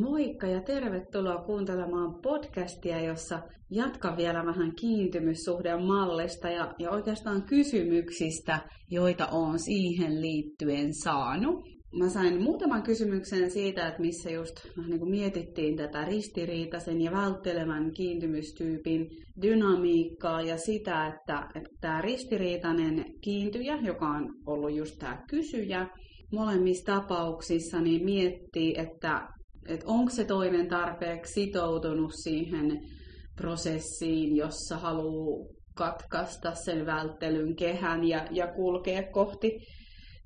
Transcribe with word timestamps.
Moikka 0.00 0.46
ja 0.46 0.60
tervetuloa 0.60 1.42
kuuntelemaan 1.42 2.14
podcastia, 2.22 3.00
jossa 3.00 3.42
jatkan 3.70 4.16
vielä 4.16 4.46
vähän 4.46 4.74
kiintymyssuhteen 4.74 5.82
mallista 5.82 6.50
ja, 6.50 6.74
ja 6.78 6.90
oikeastaan 6.90 7.42
kysymyksistä, 7.42 8.60
joita 8.90 9.26
olen 9.26 9.58
siihen 9.58 10.20
liittyen 10.20 10.94
saanut. 10.94 11.64
Mä 11.98 12.08
sain 12.08 12.42
muutaman 12.42 12.82
kysymyksen 12.82 13.50
siitä, 13.50 13.88
että 13.88 14.00
missä 14.00 14.30
just 14.30 14.54
niin 14.86 14.98
kuin 14.98 15.10
mietittiin 15.10 15.76
tätä 15.76 16.04
ristiriitaisen 16.04 17.00
ja 17.00 17.12
välttelevän 17.12 17.90
kiintymystyypin 17.92 19.08
dynamiikkaa 19.42 20.42
ja 20.42 20.56
sitä, 20.56 21.06
että, 21.06 21.48
että 21.54 21.70
tämä 21.80 22.00
ristiriitainen 22.00 23.04
kiintyjä, 23.20 23.78
joka 23.82 24.08
on 24.08 24.34
ollut 24.46 24.74
just 24.74 24.98
tämä 24.98 25.24
kysyjä, 25.30 25.88
molemmissa 26.32 26.84
tapauksissa 26.84 27.80
niin 27.80 28.04
miettii, 28.04 28.74
että 28.78 29.28
että 29.68 29.86
onko 29.86 30.10
se 30.10 30.24
toinen 30.24 30.68
tarpeeksi 30.68 31.32
sitoutunut 31.32 32.12
siihen 32.14 32.80
prosessiin, 33.36 34.36
jossa 34.36 34.78
haluaa 34.78 35.46
katkaista 35.74 36.54
sen 36.54 36.86
välttelyn 36.86 37.56
kehän 37.56 38.04
ja, 38.04 38.26
ja 38.30 38.46
kulkea 38.46 39.02
kohti 39.02 39.58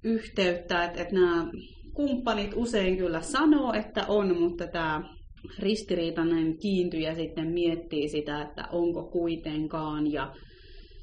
yhteyttä. 0.05 0.85
Että 0.85 1.03
et 1.03 1.13
nämä 1.13 1.51
kumppanit 1.95 2.51
usein 2.55 2.97
kyllä 2.97 3.21
sanoo, 3.21 3.73
että 3.73 4.07
on, 4.09 4.41
mutta 4.41 4.67
tämä 4.67 5.15
ristiriitainen 5.59 6.59
kiintyjä 6.59 7.15
sitten 7.15 7.53
miettii 7.53 8.09
sitä, 8.09 8.43
että 8.43 8.65
onko 8.73 9.11
kuitenkaan 9.11 10.13
ja, 10.13 10.35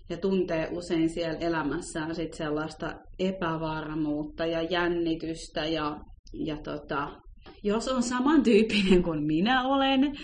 ja 0.10 0.18
tuntee 0.18 0.70
usein 0.72 1.10
siellä 1.10 1.40
elämässään 1.40 2.16
sit 2.16 2.34
sellaista 2.34 2.94
epävarmuutta 3.20 4.46
ja 4.46 4.62
jännitystä 4.62 5.66
ja, 5.66 6.00
ja 6.34 6.58
tota, 6.58 7.22
jos 7.64 7.88
on 7.88 8.04
samantyyppinen 8.04 9.04
kuin 9.04 9.24
minä 9.24 9.68
olen 9.68 10.18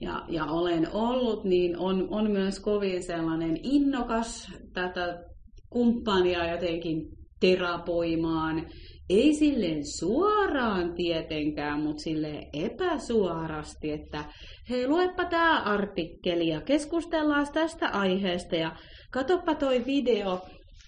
ja, 0.00 0.24
ja 0.28 0.44
olen 0.44 0.88
ollut, 0.92 1.44
niin 1.44 1.78
on, 1.78 2.08
on 2.10 2.30
myös 2.30 2.60
kovin 2.60 3.02
sellainen 3.02 3.58
innokas 3.62 4.52
tätä 4.72 5.24
kumppania 5.70 6.50
jotenkin 6.50 7.02
terapoimaan. 7.40 8.66
Ei 9.10 9.34
silleen 9.34 9.86
suoraan 9.98 10.94
tietenkään, 10.94 11.80
mutta 11.80 12.02
sille 12.02 12.48
epäsuorasti, 12.52 13.90
että 13.90 14.24
hei 14.70 14.88
luepa 14.88 15.24
tämä 15.24 15.62
artikkeli 15.62 16.48
ja 16.48 16.60
keskustellaan 16.60 17.46
tästä 17.52 17.88
aiheesta 17.88 18.56
ja 18.56 18.76
katoppa 19.10 19.54
toi 19.54 19.86
video. 19.86 20.40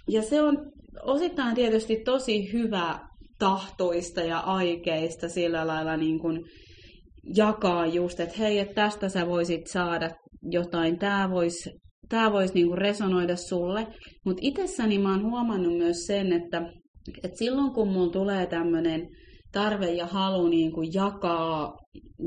Ja 0.08 0.22
se 0.22 0.42
on 0.42 0.72
osittain 1.02 1.54
tietysti 1.54 1.96
tosi 2.04 2.52
hyvä 2.52 2.98
tahtoista 3.38 4.20
ja 4.20 4.38
aikeista 4.38 5.28
sillä 5.28 5.66
lailla 5.66 5.96
niin 5.96 6.18
kuin 6.18 6.44
jakaa 7.36 7.86
just, 7.86 8.20
että 8.20 8.38
hei, 8.38 8.58
että 8.58 8.74
tästä 8.74 9.08
sä 9.08 9.26
voisit 9.26 9.66
saada 9.66 10.10
jotain, 10.42 10.98
tämä 10.98 11.30
voisi 11.30 11.70
tää 12.08 12.32
vois 12.32 12.54
niinku 12.54 12.76
resonoida 12.76 13.36
sulle. 13.36 13.86
Mutta 14.24 14.40
itsessäni 14.42 14.98
mä 14.98 15.10
oon 15.10 15.30
huomannut 15.30 15.78
myös 15.78 15.96
sen, 16.06 16.32
että, 16.32 16.72
että 17.24 17.38
silloin 17.38 17.72
kun 17.72 17.88
mulla 17.88 18.12
tulee 18.12 18.46
tämmöinen 18.46 19.08
tarve 19.52 19.92
ja 19.92 20.06
halu 20.06 20.48
niinku 20.48 20.82
jakaa 20.82 21.72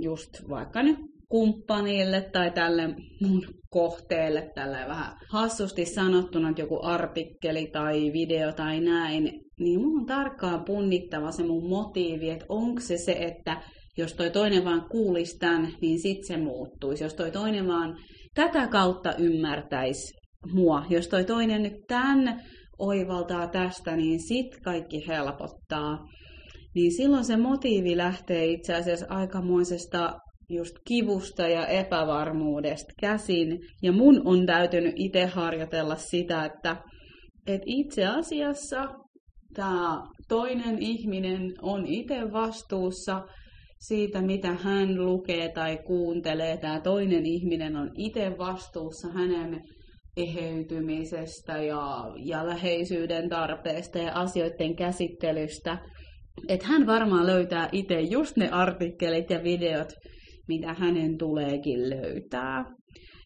just 0.02 0.30
vaikka 0.50 0.84
nyt 0.84 0.98
kumppanille 1.30 2.22
tai 2.22 2.52
tälle 2.52 2.88
mun 3.22 3.45
kohteelle, 3.70 4.52
tälle 4.56 4.78
vähän 4.88 5.14
hassusti 5.30 5.86
sanottuna, 5.86 6.50
että 6.50 6.61
joku 6.61 6.80
artikkeli 6.83 7.67
tai 7.67 8.14
video 8.14 8.52
tai 8.52 8.80
näin, 8.80 9.42
niin 9.59 9.81
mun 9.81 10.00
on 10.00 10.05
tarkkaan 10.05 10.64
punnittava 10.66 11.31
se 11.31 11.44
mun 11.44 11.70
motiivi, 11.70 12.30
että 12.30 12.45
onko 12.50 12.81
se 12.81 12.98
se, 12.98 13.11
että 13.11 13.61
jos 13.98 14.14
toi 14.14 14.30
toinen 14.30 14.66
vaan 14.66 14.89
kuulisi 14.89 15.38
tämän, 15.38 15.73
niin 15.81 16.00
sit 16.00 16.23
se 16.23 16.38
muuttuisi. 16.38 17.03
Jos 17.03 17.14
toi 17.14 17.31
toinen 17.31 17.67
vaan 17.67 17.98
tätä 18.33 18.67
kautta 18.67 19.16
ymmärtäisi 19.16 20.14
mua, 20.53 20.86
jos 20.89 21.08
toi 21.08 21.23
toinen 21.23 21.64
nyt 21.64 21.78
tämän 21.88 22.42
oivaltaa 22.80 23.48
tästä, 23.48 23.95
niin 23.95 24.20
sit 24.20 24.60
kaikki 24.64 25.08
helpottaa. 25.08 25.98
Niin 26.76 26.92
silloin 26.92 27.26
se 27.26 27.37
motiivi 27.37 27.98
lähtee 27.98 28.45
itse 28.45 28.76
asiassa 28.76 29.05
aikamoisesta 29.10 30.20
just 30.50 30.76
kivusta 30.88 31.48
ja 31.48 31.68
epävarmuudesta 31.68 32.94
käsin. 33.00 33.60
Ja 33.82 33.92
mun 33.92 34.22
on 34.26 34.46
täytynyt 34.46 34.94
itse 34.96 35.26
harjoitella 35.26 35.96
sitä, 35.96 36.46
että, 36.46 36.78
että 37.48 37.66
itse 37.66 38.06
asiassa 38.06 38.88
tämä 39.54 40.04
toinen 40.28 40.80
ihminen 40.80 41.54
on 41.62 41.86
itse 41.86 42.32
vastuussa 42.32 43.22
siitä, 43.80 44.22
mitä 44.22 44.54
hän 44.54 45.06
lukee 45.06 45.50
tai 45.50 45.78
kuuntelee. 45.78 46.58
Tämä 46.58 46.80
toinen 46.80 47.26
ihminen 47.26 47.76
on 47.76 47.92
itse 47.96 48.38
vastuussa 48.38 49.08
hänen 49.08 49.62
eheytymisestä 50.18 51.62
ja, 51.62 52.04
ja 52.16 52.48
läheisyyden 52.48 53.30
tarpeesta 53.30 53.98
ja 53.98 54.14
asioiden 54.14 54.76
käsittelystä. 54.76 55.78
Että 56.48 56.68
hän 56.68 56.88
varmaan 56.88 57.28
löytää 57.28 57.70
itse 57.72 58.02
just 58.02 58.38
ne 58.38 58.50
artikkelit 58.50 59.30
ja 59.30 59.44
videot, 59.44 59.94
mitä 60.48 60.74
hänen 60.74 61.18
tuleekin 61.18 61.90
löytää. 61.90 62.66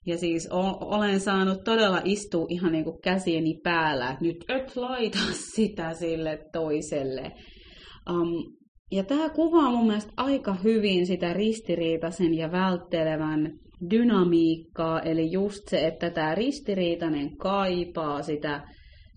Ja 0.06 0.18
siis 0.18 0.48
olen 0.82 1.20
saanut 1.20 1.64
todella 1.64 2.02
istua 2.04 2.46
ihan 2.50 2.72
niin 2.72 2.84
kuin 2.84 3.02
käsieni 3.04 3.60
päällä, 3.64 4.10
että 4.10 4.26
nyt 4.26 4.46
et 4.48 4.76
laita 4.76 5.20
sitä 5.56 5.94
sille 5.94 6.40
toiselle. 6.52 7.32
Um, 8.10 8.56
ja 8.92 9.04
tämä 9.04 9.30
kuvaa 9.30 9.72
mun 9.72 9.88
mielestä 9.88 10.14
aika 10.18 10.54
hyvin 10.54 11.08
sitä 11.08 11.34
ristiriitaisen 11.34 12.34
ja 12.34 12.52
välttelevän 12.52 13.52
dynamiikkaa, 13.90 15.02
eli 15.02 15.32
just 15.32 15.60
se, 15.70 15.88
että 15.88 16.10
tämä 16.10 16.36
ristiriitainen 16.36 17.38
kaipaa 17.38 18.22
sitä 18.22 18.62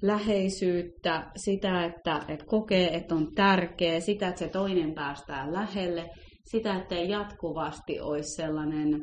läheisyyttä, 0.03 1.31
sitä, 1.37 1.85
että, 1.85 2.21
että 2.29 2.45
kokee, 2.47 2.97
että 2.97 3.15
on 3.15 3.35
tärkeä, 3.35 4.01
sitä, 4.01 4.29
että 4.29 4.39
se 4.39 4.49
toinen 4.49 4.95
päästää 4.95 5.53
lähelle, 5.53 6.11
sitä, 6.50 6.77
että 6.77 6.94
ei 6.94 7.09
jatkuvasti 7.09 8.00
olisi 8.00 8.34
sellainen 8.34 9.00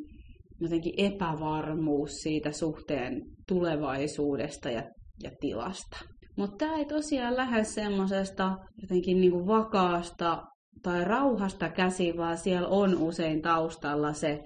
jotenkin 0.62 0.94
epävarmuus 0.98 2.12
siitä 2.12 2.52
suhteen 2.52 3.22
tulevaisuudesta 3.48 4.70
ja, 4.70 4.84
ja 5.24 5.32
tilasta. 5.40 5.98
Mutta 6.38 6.58
tämä 6.58 6.78
ei 6.78 6.86
tosiaan 6.86 7.38
lähde 7.38 7.64
semmoisesta 7.64 8.58
jotenkin 8.82 9.22
niinku 9.22 9.48
vakaasta 9.48 10.44
tai 10.84 11.06
rauhasta 11.06 11.70
käsi, 11.70 12.18
vaan 12.18 12.38
siellä 12.38 12.68
on 12.68 12.98
usein 12.98 13.42
taustalla 13.42 14.14
se 14.14 14.40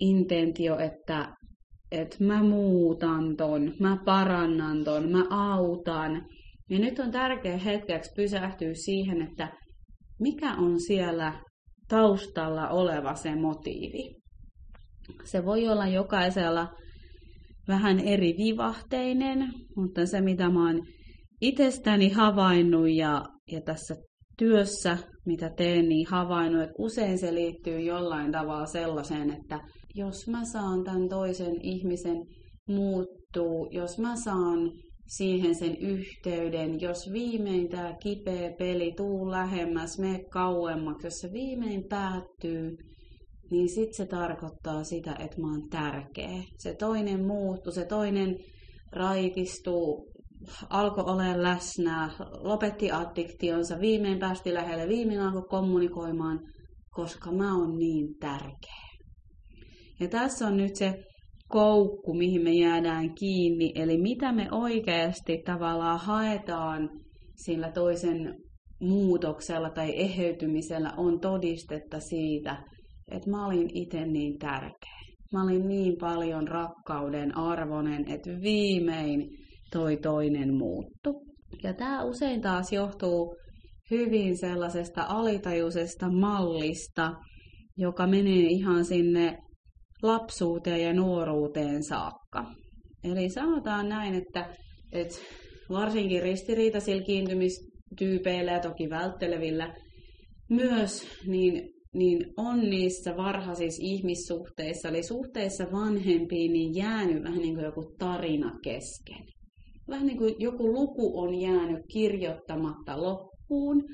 intentio, 0.00 0.78
että, 0.78 1.36
että 1.92 2.24
mä 2.24 2.42
muutan 2.42 3.36
ton, 3.36 3.72
mä 3.80 3.96
parannan 4.04 4.84
ton, 4.84 5.10
mä 5.10 5.24
autan. 5.30 6.26
Ja 6.70 6.78
nyt 6.78 6.98
on 6.98 7.10
tärkeä 7.10 7.56
hetkeksi 7.56 8.10
pysähtyä 8.16 8.74
siihen, 8.74 9.22
että 9.22 9.48
mikä 10.20 10.54
on 10.54 10.80
siellä 10.80 11.32
taustalla 11.90 12.68
oleva 12.68 13.14
se 13.14 13.36
motiivi. 13.36 14.14
Se 15.24 15.44
voi 15.44 15.68
olla 15.68 15.86
jokaisella 15.86 16.68
vähän 17.68 18.00
eri 18.00 18.34
vivahteinen, 18.38 19.52
mutta 19.76 20.06
se 20.06 20.20
mitä 20.20 20.50
mä 20.50 20.66
oon 20.66 20.82
itsestäni 21.40 22.08
havainnut 22.08 22.90
ja, 22.90 23.24
ja 23.52 23.60
tässä 23.60 23.96
työssä, 24.38 24.98
mitä 25.26 25.50
teen, 25.56 25.88
niin 25.88 26.06
havainnut, 26.10 26.62
että 26.62 26.74
usein 26.78 27.18
se 27.18 27.34
liittyy 27.34 27.80
jollain 27.80 28.32
tavalla 28.32 28.66
sellaiseen, 28.66 29.30
että 29.30 29.60
jos 29.94 30.28
mä 30.28 30.44
saan 30.44 30.84
tämän 30.84 31.08
toisen 31.08 31.60
ihmisen 31.62 32.16
muuttuu, 32.68 33.68
jos 33.70 33.98
mä 33.98 34.16
saan 34.16 34.72
siihen 35.10 35.54
sen 35.54 35.76
yhteyden, 35.76 36.80
jos 36.80 37.12
viimein 37.12 37.68
tämä 37.68 37.96
kipeä 38.02 38.52
peli 38.58 38.92
tuu 38.96 39.30
lähemmäs, 39.30 39.98
me 39.98 40.24
kauemmaksi, 40.30 41.06
jos 41.06 41.14
se 41.14 41.32
viimein 41.32 41.84
päättyy, 41.88 42.76
niin 43.50 43.68
sitten 43.68 43.94
se 43.94 44.06
tarkoittaa 44.06 44.84
sitä, 44.84 45.16
että 45.18 45.40
mä 45.40 45.50
oon 45.50 45.68
tärkeä. 45.70 46.42
Se 46.58 46.74
toinen 46.74 47.26
muuttuu, 47.26 47.72
se 47.72 47.84
toinen 47.84 48.36
raitistuu, 48.92 50.12
alkoi 50.70 51.04
olla 51.04 51.42
läsnä, 51.42 52.10
lopetti 52.40 52.90
addiktionsa, 52.90 53.80
viimein 53.80 54.18
päästi 54.18 54.54
lähelle, 54.54 54.88
viimein 54.88 55.20
alkoi 55.20 55.48
kommunikoimaan, 55.48 56.40
koska 56.90 57.32
mä 57.32 57.56
oon 57.56 57.78
niin 57.78 58.14
tärkeä. 58.20 58.90
Ja 60.00 60.08
tässä 60.08 60.46
on 60.46 60.56
nyt 60.56 60.76
se 60.76 61.04
koukku, 61.50 62.14
mihin 62.14 62.42
me 62.42 62.52
jäädään 62.52 63.14
kiinni, 63.14 63.72
eli 63.74 63.98
mitä 63.98 64.32
me 64.32 64.48
oikeasti 64.50 65.42
tavallaan 65.44 65.98
haetaan 65.98 66.90
sillä 67.36 67.70
toisen 67.72 68.34
muutoksella 68.80 69.70
tai 69.70 69.92
eheytymisellä 69.96 70.92
on 70.96 71.20
todistetta 71.20 72.00
siitä, 72.00 72.62
että 73.10 73.30
mä 73.30 73.46
olin 73.46 73.70
itse 73.74 74.06
niin 74.06 74.38
tärkeä. 74.38 75.00
Mä 75.32 75.42
olin 75.42 75.68
niin 75.68 75.96
paljon 76.00 76.48
rakkauden 76.48 77.36
arvonen, 77.36 78.08
että 78.08 78.30
viimein 78.42 79.30
toi 79.72 79.96
toinen 79.96 80.54
muuttu. 80.54 81.22
Ja 81.62 81.74
tämä 81.74 82.04
usein 82.04 82.40
taas 82.40 82.72
johtuu 82.72 83.36
hyvin 83.90 84.38
sellaisesta 84.38 85.04
alitajuisesta 85.08 86.10
mallista, 86.10 87.12
joka 87.76 88.06
menee 88.06 88.46
ihan 88.46 88.84
sinne 88.84 89.38
lapsuuteen 90.02 90.82
ja 90.82 90.92
nuoruuteen 90.92 91.82
saakka. 91.82 92.44
Eli 93.04 93.30
sanotaan 93.30 93.88
näin, 93.88 94.14
että, 94.14 94.54
että 94.92 95.14
varsinkin 95.70 96.22
ristiriitaisilla 96.22 97.02
kiintymistyypeillä 97.02 98.52
ja 98.52 98.60
toki 98.60 98.90
välttelevillä 98.90 99.74
myös, 100.50 101.06
niin, 101.26 101.68
niin 101.94 102.26
on 102.36 102.70
niissä 102.70 103.16
varhaisissa 103.16 103.82
ihmissuhteissa, 103.84 104.88
eli 104.88 105.02
suhteissa 105.02 105.66
vanhempiin, 105.72 106.52
niin 106.52 106.74
jäänyt 106.74 107.22
vähän 107.22 107.38
niin 107.38 107.54
kuin 107.54 107.64
joku 107.64 107.94
tarina 107.98 108.58
kesken. 108.62 109.26
Vähän 109.88 110.06
niin 110.06 110.18
kuin 110.18 110.34
joku 110.38 110.72
luku 110.72 111.20
on 111.20 111.34
jäänyt 111.34 111.82
kirjoittamatta 111.92 113.02
loppuun, 113.02 113.84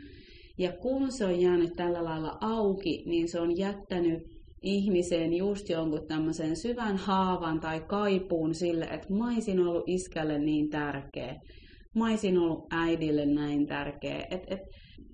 ja 0.58 0.72
kun 0.72 1.12
se 1.12 1.24
on 1.24 1.40
jäänyt 1.40 1.72
tällä 1.76 2.04
lailla 2.04 2.38
auki, 2.40 3.02
niin 3.06 3.28
se 3.28 3.40
on 3.40 3.56
jättänyt 3.56 4.35
ihmiseen 4.66 5.34
just 5.34 5.68
jonkun 5.68 6.06
tämmöisen 6.06 6.56
syvän 6.56 6.96
haavan 6.96 7.60
tai 7.60 7.80
kaipuun 7.80 8.54
sille, 8.54 8.84
että 8.84 9.14
mä 9.14 9.26
olisin 9.26 9.60
ollut 9.60 9.84
iskälle 9.86 10.38
niin 10.38 10.68
tärkeä, 10.68 11.34
mä 11.94 12.08
olisin 12.08 12.38
ollut 12.38 12.66
äidille 12.70 13.26
näin 13.26 13.66
tärkeä, 13.66 14.26
että 14.30 14.54
et, 14.54 14.60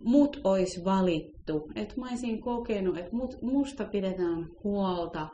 mut 0.05 0.41
olisi 0.45 0.85
valittu, 0.85 1.71
että 1.75 1.95
mä 2.01 2.09
olisin 2.11 2.41
kokenut, 2.41 2.99
että 2.99 3.17
mut, 3.17 3.43
musta 3.43 3.85
pidetään 3.85 4.47
huolta, 4.65 5.29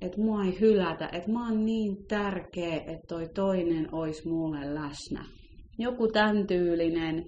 että 0.00 0.20
mua 0.20 0.44
ei 0.44 0.60
hylätä, 0.60 1.08
että 1.12 1.30
mä 1.30 1.48
oon 1.48 1.66
niin 1.66 1.96
tärkeä, 2.08 2.76
että 2.76 3.06
toi 3.08 3.28
toinen 3.34 3.94
olisi 3.94 4.28
mulle 4.28 4.74
läsnä. 4.74 5.24
Joku 5.78 6.08
tämän 6.08 6.46
tyylinen 6.46 7.24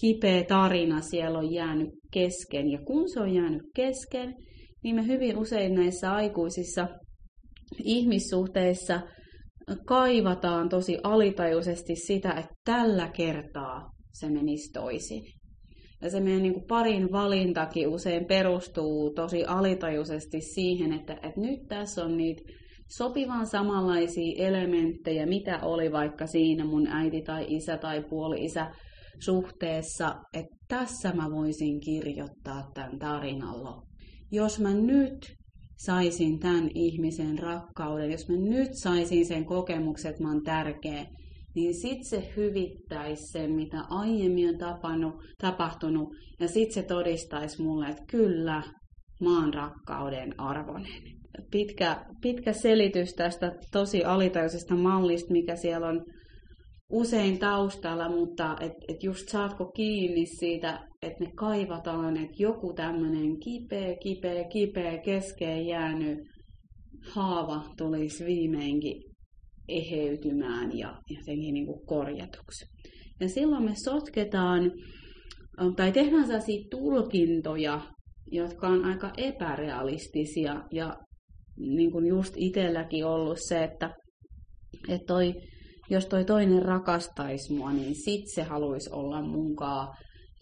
kipeä 0.00 0.44
tarina 0.44 1.00
siellä 1.00 1.38
on 1.38 1.52
jäänyt 1.52 1.88
kesken. 2.12 2.70
Ja 2.70 2.78
kun 2.86 3.08
se 3.08 3.20
on 3.20 3.34
jäänyt 3.34 3.62
kesken, 3.74 4.34
niin 4.84 4.96
me 4.96 5.06
hyvin 5.06 5.36
usein 5.36 5.74
näissä 5.74 6.12
aikuisissa 6.12 6.88
ihmissuhteissa 7.84 9.00
kaivataan 9.86 10.68
tosi 10.68 10.98
alitajuisesti 11.02 11.96
sitä, 11.96 12.30
että 12.30 12.54
tällä 12.64 13.08
kertaa 13.08 13.90
se 14.12 14.30
menisi 14.30 14.72
toisin. 14.72 15.22
Ja 16.02 16.10
se 16.10 16.20
meidän 16.20 16.42
niin 16.42 16.54
kuin 16.54 16.66
parin 16.68 17.12
valintakin 17.12 17.88
usein 17.88 18.24
perustuu 18.24 19.14
tosi 19.14 19.44
alitajuisesti 19.44 20.40
siihen, 20.40 20.92
että, 20.92 21.12
että 21.12 21.40
nyt 21.40 21.60
tässä 21.68 22.04
on 22.04 22.16
niitä 22.16 22.42
sopivan 22.90 23.46
samanlaisia 23.46 24.46
elementtejä, 24.46 25.26
mitä 25.26 25.58
oli 25.62 25.92
vaikka 25.92 26.26
siinä 26.26 26.64
mun 26.64 26.86
äiti 26.86 27.22
tai 27.22 27.46
isä 27.48 27.76
tai 27.76 28.04
puoli-isä 28.10 28.70
suhteessa, 29.18 30.14
että 30.34 30.56
tässä 30.68 31.12
mä 31.12 31.30
voisin 31.30 31.80
kirjoittaa 31.80 32.70
tämän 32.74 32.98
tarinan 32.98 33.64
loppuun. 33.64 33.89
Jos 34.32 34.60
mä 34.60 34.74
nyt 34.74 35.36
saisin 35.76 36.38
tämän 36.38 36.70
ihmisen 36.74 37.38
rakkauden, 37.38 38.10
jos 38.10 38.28
mä 38.28 38.36
nyt 38.36 38.70
saisin 38.72 39.26
sen 39.26 39.44
kokemuksen, 39.44 40.10
että 40.10 40.22
mä 40.22 40.28
oon 40.28 40.42
tärkeä, 40.42 41.06
niin 41.54 41.74
sit 41.74 42.04
se 42.04 42.32
hyvittäisi 42.36 43.22
sen, 43.26 43.52
mitä 43.52 43.80
aiemmin 43.88 44.48
on 44.48 44.58
tapannut, 44.58 45.14
tapahtunut, 45.38 46.08
ja 46.40 46.48
sit 46.48 46.72
se 46.72 46.82
todistaisi 46.82 47.62
mulle, 47.62 47.88
että 47.88 48.04
kyllä, 48.10 48.62
mä 49.20 49.40
oon 49.40 49.54
rakkauden 49.54 50.40
arvoinen. 50.40 51.02
Pitkä, 51.50 52.04
pitkä 52.20 52.52
selitys 52.52 53.14
tästä 53.14 53.52
tosi 53.72 54.04
alitajuisesta 54.04 54.74
mallista, 54.74 55.32
mikä 55.32 55.56
siellä 55.56 55.86
on 55.88 56.04
usein 56.90 57.38
taustalla, 57.38 58.08
mutta 58.08 58.56
et, 58.60 58.72
et 58.88 59.02
just 59.02 59.28
saatko 59.28 59.66
kiinni 59.66 60.26
siitä, 60.26 60.88
että 61.02 61.24
me 61.24 61.30
kaivataan, 61.36 62.16
että 62.16 62.42
joku 62.42 62.72
tämmöinen 62.72 63.40
kipeä, 63.40 63.96
kipeä, 64.02 64.44
kipeä 64.44 64.98
keskeen 64.98 65.66
jäänyt 65.66 66.18
haava 67.14 67.64
tulisi 67.78 68.24
viimeinkin 68.24 69.02
eheytymään 69.68 70.78
ja 70.78 70.98
jotenkin 71.10 71.54
niin 71.54 71.66
kuin 71.66 71.86
korjatuksi. 71.86 72.64
Ja 73.20 73.28
silloin 73.28 73.64
me 73.64 73.72
sotketaan 73.84 74.72
tai 75.76 75.92
tehdään 75.92 76.26
sellaisia 76.26 76.64
tulkintoja, 76.70 77.80
jotka 78.32 78.68
on 78.68 78.84
aika 78.84 79.12
epärealistisia 79.16 80.64
ja 80.72 80.96
niin 81.56 81.92
kuin 81.92 82.06
just 82.06 82.34
itselläkin 82.36 83.04
ollut 83.06 83.38
se, 83.48 83.64
että, 83.64 83.90
että 84.88 85.06
toi 85.06 85.34
jos 85.90 86.06
toi 86.06 86.24
toinen 86.24 86.62
rakastaisi 86.62 87.52
mua, 87.52 87.72
niin 87.72 87.94
sit 87.94 88.28
se 88.34 88.42
haluaisi 88.42 88.90
olla 88.92 89.22
munkaan 89.22 89.88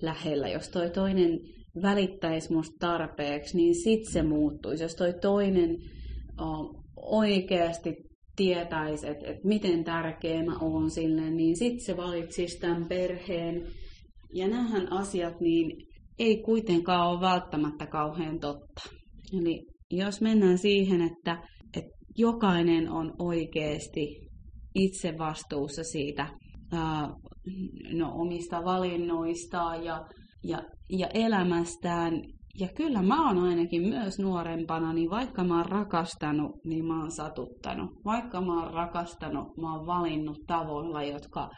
lähellä. 0.02 0.48
Jos 0.48 0.68
toi 0.68 0.90
toinen 0.90 1.40
välittäisi 1.82 2.52
musta 2.52 2.76
tarpeeksi, 2.80 3.56
niin 3.56 3.74
sit 3.74 4.04
se 4.12 4.22
muuttuisi. 4.22 4.82
Jos 4.82 4.94
toi 4.94 5.14
toinen 5.20 5.76
uh, 6.40 6.84
oikeasti 6.96 7.94
tietäisi, 8.36 9.08
että 9.08 9.26
et 9.26 9.44
miten 9.44 9.84
tärkeä 9.84 10.44
mä 10.44 10.58
oon 10.60 10.90
sille, 10.90 11.30
niin 11.30 11.56
sit 11.56 11.80
se 11.80 11.96
valitsisi 11.96 12.60
tämän 12.60 12.84
perheen. 12.88 13.66
Ja 14.34 14.48
nämähän 14.48 14.92
asiat 14.92 15.40
niin 15.40 15.86
ei 16.18 16.42
kuitenkaan 16.42 17.10
ole 17.10 17.20
välttämättä 17.20 17.86
kauhean 17.86 18.40
totta. 18.40 18.82
Eli 19.40 19.66
jos 19.90 20.20
mennään 20.20 20.58
siihen, 20.58 21.02
että, 21.02 21.42
että 21.76 21.90
jokainen 22.16 22.90
on 22.90 23.14
oikeasti 23.18 24.27
itse 24.78 25.18
vastuussa 25.18 25.84
siitä 25.84 26.26
ää, 26.72 27.08
no, 27.92 28.12
omista 28.14 28.64
valinnoistaan 28.64 29.84
ja, 29.84 30.06
ja, 30.44 30.62
ja 30.90 31.08
elämästään. 31.14 32.22
Ja 32.60 32.68
kyllä 32.76 33.02
mä 33.02 33.28
oon 33.28 33.38
ainakin 33.38 33.88
myös 33.88 34.18
nuorempana, 34.18 34.92
niin 34.92 35.10
vaikka 35.10 35.44
mä 35.44 35.56
oon 35.56 35.66
rakastanut, 35.66 36.52
niin 36.64 36.84
mä 36.84 37.00
oon 37.00 37.10
satuttanut. 37.10 37.90
Vaikka 38.04 38.40
mä 38.40 38.62
oon 38.62 38.74
rakastanut, 38.74 39.56
mä 39.56 39.74
oon 39.74 39.86
valinnut 39.86 40.38
tavoilla, 40.46 41.02
jotka 41.02 41.50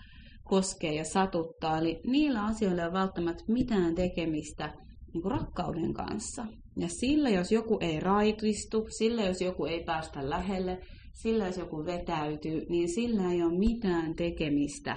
koskee 0.44 0.94
ja 0.94 1.04
satuttaa. 1.04 1.78
Eli 1.78 2.00
niillä 2.06 2.44
asioilla 2.44 2.82
ei 2.82 2.88
ole 2.88 2.92
välttämättä 2.92 3.44
mitään 3.48 3.94
tekemistä 3.94 4.72
niin 5.14 5.22
kuin 5.22 5.32
rakkauden 5.32 5.94
kanssa. 5.94 6.46
Ja 6.76 6.88
sillä, 6.88 7.28
jos 7.28 7.52
joku 7.52 7.78
ei 7.80 8.00
raitistu, 8.00 8.86
sillä, 8.98 9.22
jos 9.22 9.40
joku 9.40 9.64
ei 9.64 9.84
päästä 9.84 10.30
lähelle, 10.30 10.78
sillä 11.22 11.46
jos 11.46 11.56
joku 11.56 11.84
vetäytyy, 11.86 12.60
niin 12.68 12.88
sillä 12.88 13.32
ei 13.32 13.42
ole 13.42 13.58
mitään 13.58 14.14
tekemistä 14.14 14.96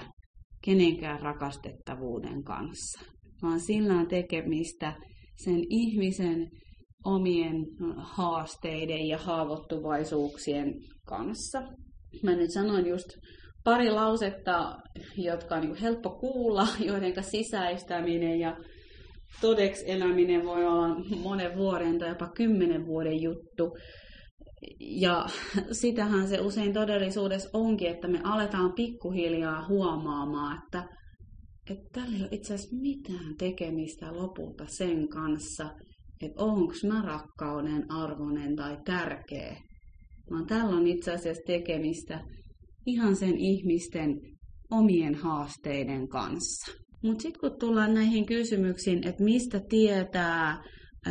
kenenkään 0.64 1.20
rakastettavuuden 1.20 2.44
kanssa, 2.44 3.00
vaan 3.42 3.60
sillä 3.60 3.94
on 3.94 4.08
tekemistä 4.08 4.92
sen 5.36 5.60
ihmisen 5.70 6.50
omien 7.04 7.66
haasteiden 7.96 9.08
ja 9.08 9.18
haavoittuvaisuuksien 9.18 10.74
kanssa. 11.06 11.62
Mä 12.22 12.34
nyt 12.34 12.52
sanoin 12.52 12.86
just 12.86 13.08
pari 13.64 13.90
lausetta, 13.90 14.76
jotka 15.16 15.54
on 15.54 15.60
niin 15.60 15.76
helppo 15.76 16.10
kuulla, 16.10 16.68
joiden 16.86 17.24
sisäistäminen 17.24 18.40
ja 18.40 18.56
todeksi 19.40 19.84
eläminen 19.90 20.44
voi 20.44 20.66
olla 20.66 20.96
monen 21.22 21.56
vuoden 21.56 21.98
tai 21.98 22.08
jopa 22.08 22.28
kymmenen 22.36 22.86
vuoden 22.86 23.22
juttu. 23.22 23.76
Ja 24.80 25.26
sitähän 25.80 26.28
se 26.28 26.40
usein 26.40 26.72
todellisuudessa 26.72 27.50
onkin, 27.52 27.88
että 27.88 28.08
me 28.08 28.20
aletaan 28.24 28.72
pikkuhiljaa 28.72 29.66
huomaamaan, 29.68 30.62
että, 30.64 30.88
että 31.70 31.84
tällä 31.92 32.16
ei 32.16 32.22
ole 32.22 32.28
itse 32.32 32.54
asiassa 32.54 32.76
mitään 32.76 33.36
tekemistä 33.38 34.12
lopulta 34.12 34.66
sen 34.66 35.08
kanssa, 35.08 35.70
että 36.22 36.42
onko 36.42 36.74
mä 36.88 37.02
rakkauden 37.02 37.90
arvoinen 37.90 38.56
tai 38.56 38.76
tärkeä. 38.84 39.56
Vaan 40.30 40.46
tällä 40.46 40.76
on 40.76 40.86
itse 40.86 41.12
asiassa 41.12 41.42
tekemistä 41.46 42.20
ihan 42.86 43.16
sen 43.16 43.38
ihmisten 43.38 44.20
omien 44.70 45.14
haasteiden 45.14 46.08
kanssa. 46.08 46.72
Mutta 47.02 47.22
sitten 47.22 47.40
kun 47.40 47.58
tullaan 47.58 47.94
näihin 47.94 48.26
kysymyksiin, 48.26 49.08
että 49.08 49.24
mistä 49.24 49.60
tietää, 49.68 50.62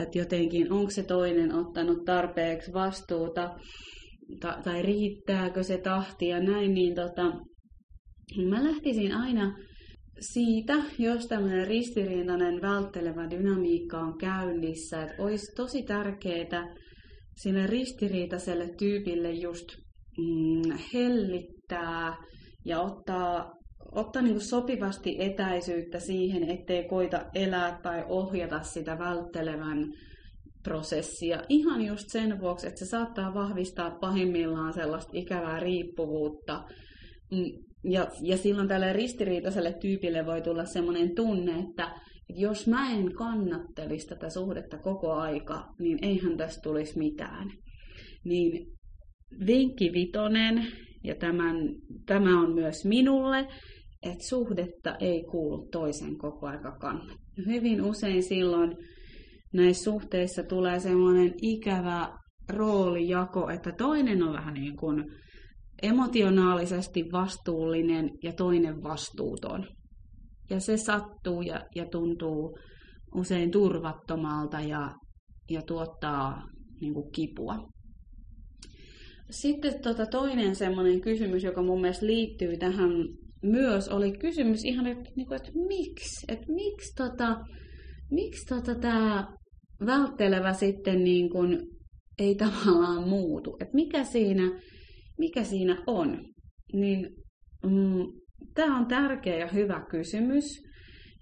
että 0.02 0.18
jotenkin 0.18 0.72
onko 0.72 0.92
se 0.92 1.04
toinen 1.04 1.54
ottanut 1.54 2.06
tarpeeksi 2.06 2.74
vastuuta 2.74 3.56
ta- 4.40 4.60
tai 4.64 4.82
riittääkö 4.82 5.64
se 5.64 5.78
tahti 5.78 6.28
ja 6.28 6.40
näin, 6.40 6.74
niin 6.74 6.96
tota, 6.96 7.24
mä 8.50 8.64
lähtisin 8.64 9.14
aina 9.14 9.58
siitä, 10.20 10.74
jos 11.00 11.28
tämmöinen 11.28 11.68
ristiriitainen 11.68 12.62
välttelevä 12.62 13.30
dynamiikka 13.30 14.00
on 14.00 14.18
käynnissä, 14.18 15.04
että 15.04 15.24
olisi 15.24 15.56
tosi 15.56 15.84
tärkeää 15.84 16.76
sille 17.36 17.68
ristiriitaiselle 17.68 18.70
tyypille 18.78 19.32
just 19.32 19.68
mm, 20.18 20.78
hellittää 20.94 22.18
ja 22.66 22.82
ottaa 22.82 23.52
ottaa 23.96 24.22
niin 24.22 24.34
kuin 24.34 24.46
sopivasti 24.46 25.16
etäisyyttä 25.20 26.00
siihen, 26.00 26.50
ettei 26.50 26.84
koita 26.84 27.26
elää 27.36 27.80
tai 27.84 28.04
ohjata 28.10 28.62
sitä 28.62 29.00
välttelevän 29.00 29.94
prosessia. 30.64 31.44
Ihan 31.50 31.82
just 31.82 32.10
sen 32.10 32.40
vuoksi, 32.42 32.68
että 32.68 32.80
se 32.80 32.86
saattaa 32.86 33.34
vahvistaa 33.34 33.92
pahimmillaan 33.92 34.74
sellaista 34.74 35.12
ikävää 35.14 35.60
riippuvuutta. 35.60 36.64
Mm, 37.32 37.46
ja, 37.84 38.08
ja 38.22 38.38
silloin 38.38 38.68
tälle 38.68 38.94
ristiriitaiselle 38.94 39.74
tyypille 39.74 40.26
voi 40.26 40.42
tulla 40.42 40.66
sellainen 40.66 41.16
tunne, 41.16 41.52
että, 41.52 41.84
että 42.30 42.42
jos 42.42 42.68
mä 42.68 42.92
en 42.92 43.14
kannattelisi 43.14 44.08
tätä 44.08 44.30
suhdetta 44.30 44.78
koko 44.78 45.14
aika, 45.14 45.66
niin 45.80 46.00
eihän 46.02 46.38
tästä 46.38 46.62
tulisi 46.62 46.98
mitään. 46.98 47.52
Niin 48.26 48.68
vinkki 49.48 49.94
vitonen, 49.94 50.68
ja 51.04 51.16
tämän, 51.16 51.56
tämä 52.06 52.42
on 52.42 52.54
myös 52.54 52.86
minulle, 52.86 53.48
että 54.04 54.28
suhdetta 54.28 54.96
ei 55.00 55.24
kuulu 55.24 55.68
toisen 55.72 56.18
koko 56.18 56.48
aika 56.48 56.72
kannattaa. 56.72 57.18
Hyvin 57.46 57.82
usein 57.82 58.24
silloin 58.24 58.78
näissä 59.54 59.84
suhteissa 59.84 60.44
tulee 60.44 60.80
semmoinen 60.80 61.34
ikävä 61.42 62.18
roolijako, 62.50 63.50
että 63.50 63.72
toinen 63.72 64.24
on 64.24 64.34
vähän 64.34 64.54
niin 64.54 64.78
kuin 64.78 65.04
emotionaalisesti 65.82 67.06
vastuullinen 67.12 68.10
ja 68.24 68.34
toinen 68.34 68.84
vastuuton. 68.84 69.68
Ja 70.50 70.60
se 70.60 70.78
sattuu 70.78 71.42
ja, 71.42 71.66
ja 71.76 71.86
tuntuu 71.86 72.58
usein 73.16 73.52
turvattomalta 73.52 74.60
ja, 74.60 74.92
ja 75.50 75.62
tuottaa 75.62 76.42
niin 76.82 76.94
kuin 76.94 77.12
kipua. 77.12 77.56
Sitten 79.30 79.82
tota 79.82 80.06
toinen 80.06 80.56
semmoinen 80.56 81.02
kysymys, 81.02 81.44
joka 81.44 81.62
mun 81.62 81.82
mielestä 81.82 82.06
liittyy 82.06 82.58
tähän 82.58 82.92
myös, 83.44 83.90
oli 83.90 84.18
kysymys 84.18 84.66
ihan, 84.66 84.88
että, 84.88 85.10
niin 85.16 85.28
kuin, 85.28 85.36
että 85.36 85.52
miksi, 85.68 86.26
että 86.28 86.46
miksi, 86.54 86.96
tota, 86.96 87.38
miksi 88.12 88.46
tota, 88.46 88.76
tämä 88.76 89.28
välttelevä 89.86 90.54
sitten 90.54 91.04
niin 91.04 91.30
kuin, 91.30 91.60
ei 92.20 92.36
tavallaan 92.46 93.10
muutu. 93.10 93.58
Että 93.62 93.76
mikä 93.76 94.04
siinä, 94.04 94.60
mikä 95.18 95.44
siinä 95.44 95.84
on? 95.88 96.26
Niin, 96.74 97.10
mm, 97.64 98.06
tämä 98.56 98.78
on 98.78 98.86
tärkeä 98.86 99.38
ja 99.38 99.48
hyvä 99.48 99.86
kysymys. 99.90 100.46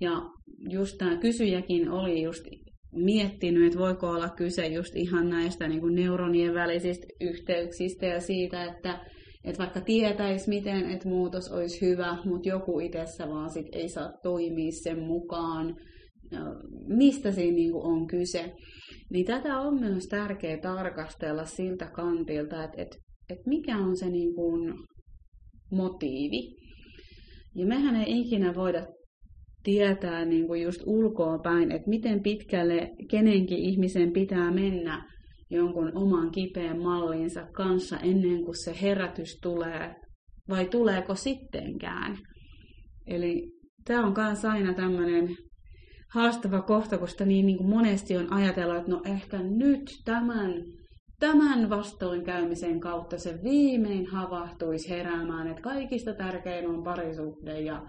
Ja 0.02 0.22
just 0.70 0.98
tämä 0.98 1.18
kysyjäkin 1.18 1.90
oli 1.90 2.22
just 2.22 2.46
miettinyt, 2.92 3.66
että 3.66 3.80
voiko 3.80 4.10
olla 4.10 4.30
kyse 4.30 4.68
just 4.68 4.96
ihan 4.96 5.30
näistä 5.30 5.68
niin 5.68 5.82
kuin 5.82 5.96
neuronien 5.96 6.54
välisistä 6.54 7.08
yhteyksistä 7.22 8.06
ja 8.06 8.22
siitä, 8.22 8.64
että, 8.64 9.06
että 9.44 9.60
vaikka 9.60 9.82
tietäisi, 9.82 10.50
miten 10.50 10.90
että 10.90 11.10
muutos 11.10 11.52
olisi 11.52 11.82
hyvä, 11.82 12.18
mutta 12.26 12.50
joku 12.50 12.80
itsessä 12.80 13.30
vaan 13.30 13.50
sit 13.50 13.68
ei 13.72 13.90
saa 13.90 14.14
toimia 14.24 14.72
sen 14.72 15.00
mukaan, 15.00 15.76
mistä 16.88 17.32
siinä 17.32 17.56
niin 17.56 17.72
kuin 17.72 17.86
on 17.86 18.08
kyse. 18.08 18.54
Niin 19.10 19.26
tätä 19.26 19.60
on 19.60 19.80
myös 19.80 20.08
tärkeää 20.08 20.58
tarkastella 20.58 21.46
siltä 21.46 21.86
kantilta, 21.86 22.64
että, 22.64 22.82
että, 22.82 22.98
että 23.30 23.50
mikä 23.50 23.78
on 23.78 23.98
se 23.98 24.10
niin 24.10 24.36
kuin 24.36 24.74
motiivi. 25.72 26.56
Ja 27.56 27.66
mehän 27.66 27.96
ei 27.96 28.20
ikinä 28.20 28.56
voida 28.56 28.88
tietää 29.64 30.26
niin 30.26 30.48
kuin 30.48 30.62
just 30.62 30.82
ulkoa 30.86 31.40
päin, 31.40 31.72
että 31.72 31.90
miten 31.90 32.24
pitkälle 32.24 32.90
kenenkin 33.10 33.58
ihmisen 33.58 34.12
pitää 34.12 34.52
mennä 34.52 35.11
jonkun 35.52 35.92
oman 35.98 36.32
kipeän 36.32 36.82
mallinsa 36.82 37.48
kanssa 37.54 37.98
ennen 37.98 38.46
kuin 38.46 38.64
se 38.64 38.76
herätys 38.82 39.40
tulee, 39.44 39.96
vai 40.50 40.66
tuleeko 40.66 41.16
sittenkään. 41.16 42.18
Eli 43.08 43.52
tämä 43.86 44.06
on 44.06 44.14
myös 44.18 44.46
aina 44.46 44.74
tämmöinen 44.74 45.38
haastava 46.14 46.62
kohta, 46.62 46.98
koska 46.98 47.26
niin, 47.26 47.46
niin 47.46 47.58
kuin 47.58 47.70
monesti 47.70 48.18
on 48.18 48.34
ajatellut, 48.34 48.78
että 48.78 48.92
no 48.92 49.02
ehkä 49.06 49.38
nyt 49.38 49.82
tämän, 50.06 50.54
tämän 51.20 51.70
vastoinkäymisen 51.70 52.80
kautta 52.80 53.18
se 53.18 53.40
viimein 53.44 54.06
havahtuisi 54.06 54.90
heräämään, 54.90 55.48
että 55.48 55.62
kaikista 55.62 56.14
tärkein 56.14 56.68
on 56.68 56.84
parisuhde 56.84 57.62
ja 57.62 57.86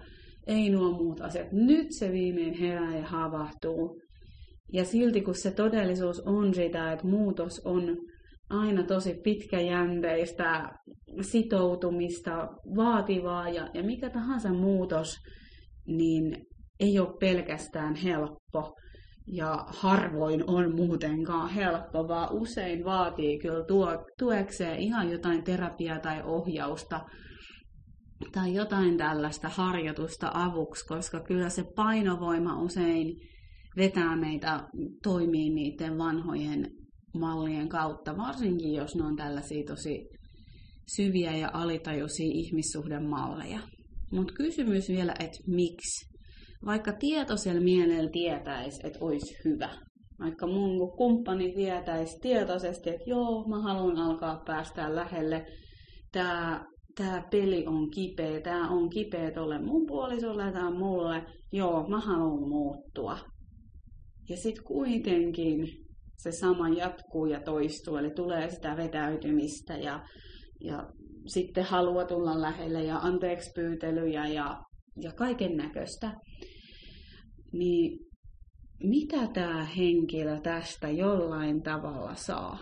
ei 0.47 0.71
nuo 0.71 0.91
muut 0.91 1.21
asiat. 1.21 1.53
Nyt 1.53 1.87
se 1.91 2.13
viimein 2.13 2.55
herää 2.55 2.97
ja 2.97 3.07
havahtuu. 3.07 4.01
Ja 4.73 4.85
silti 4.85 5.21
kun 5.21 5.35
se 5.35 5.51
todellisuus 5.51 6.21
on 6.21 6.55
sitä, 6.55 6.93
että 6.93 7.07
muutos 7.07 7.61
on 7.65 7.97
aina 8.51 8.83
tosi 8.83 9.15
pitkäjänteistä, 9.15 10.73
sitoutumista, 11.21 12.49
vaativaa 12.77 13.49
ja, 13.49 13.69
ja 13.75 13.83
mikä 13.83 14.11
tahansa 14.11 14.53
muutos, 14.53 15.17
niin 15.87 16.47
ei 16.81 16.99
ole 16.99 17.17
pelkästään 17.21 17.95
helppo. 17.95 18.77
Ja 19.27 19.65
harvoin 19.67 20.51
on 20.51 20.77
muutenkaan 20.77 21.51
helppo, 21.51 22.09
vaan 22.09 22.33
usein 22.33 22.85
vaatii 22.85 23.39
kyllä 23.39 23.65
tuo, 23.65 24.05
tuekseen 24.19 24.79
ihan 24.79 25.11
jotain 25.11 25.45
terapiaa 25.45 25.99
tai 25.99 26.23
ohjausta 26.25 27.01
tai 28.33 28.55
jotain 28.55 28.97
tällaista 28.97 29.49
harjoitusta 29.49 30.31
avuksi, 30.35 30.87
koska 30.87 31.21
kyllä 31.21 31.49
se 31.49 31.65
painovoima 31.77 32.63
usein 32.63 33.17
vetää 33.77 34.17
meitä 34.17 34.69
toimii 35.03 35.51
niiden 35.51 35.99
vanhojen 35.99 36.71
mallien 37.15 37.69
kautta, 37.69 38.17
varsinkin 38.17 38.75
jos 38.75 38.97
ne 38.97 39.05
on 39.05 39.17
tällaisia 39.17 39.65
tosi 39.67 40.09
syviä 40.97 41.37
ja 41.37 41.51
alitajuisia 41.53 42.33
ihmissuhdemalleja. 42.35 43.59
Mutta 44.13 44.33
kysymys 44.35 44.89
vielä, 44.89 45.15
että 45.21 45.39
miksi? 45.47 46.13
Vaikka 46.67 46.93
tietoisella 46.93 47.61
mielellä 47.61 48.11
tietäisi, 48.11 48.87
että 48.87 48.99
olisi 49.01 49.37
hyvä. 49.45 49.71
Vaikka 50.21 50.47
mun 50.47 50.97
kumppani 50.97 51.53
tietäisi 51.53 52.19
tietoisesti, 52.21 52.91
että 52.91 53.11
joo, 53.11 53.49
mä 53.49 53.63
haluan 53.63 53.99
alkaa 53.99 54.43
päästä 54.47 54.95
lähelle. 54.95 55.47
Tämä 56.13 56.65
tämä 56.95 57.23
peli 57.31 57.67
on 57.67 57.91
kipeä, 57.91 58.41
tämä 58.41 58.69
on 58.69 58.91
kipeä 58.91 59.31
tuolle 59.31 59.59
mun 59.59 59.87
puolisolle 59.87 60.45
on 60.67 60.77
mulle, 60.77 61.23
joo, 61.53 61.89
mä 61.89 62.01
haluan 62.01 62.49
muuttua. 62.49 63.19
Ja 64.29 64.37
sitten 64.37 64.65
kuitenkin 64.65 65.69
se 66.17 66.33
sama 66.33 66.69
jatkuu 66.69 67.27
ja 67.27 67.41
toistuu, 67.41 67.97
eli 67.97 68.11
tulee 68.11 68.51
sitä 68.51 68.77
vetäytymistä 68.77 69.77
ja, 69.77 70.01
ja 70.61 70.87
sitten 71.27 71.65
halua 71.65 72.05
tulla 72.05 72.41
lähelle 72.41 72.85
ja 72.85 72.99
anteeksi 72.99 73.51
pyytelyjä 73.55 74.27
ja, 74.27 74.63
ja 75.03 75.13
kaiken 75.13 75.57
näköistä. 75.57 76.13
Niin 77.53 77.99
mitä 78.83 79.27
tämä 79.35 79.65
henkilö 79.65 80.41
tästä 80.41 80.89
jollain 80.89 81.63
tavalla 81.63 82.15
saa? 82.15 82.59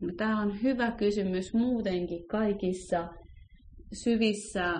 No, 0.00 0.12
tämä 0.16 0.40
on 0.40 0.62
hyvä 0.62 0.90
kysymys 0.90 1.54
muutenkin 1.54 2.28
kaikissa 2.28 3.08
syvissä 4.04 4.74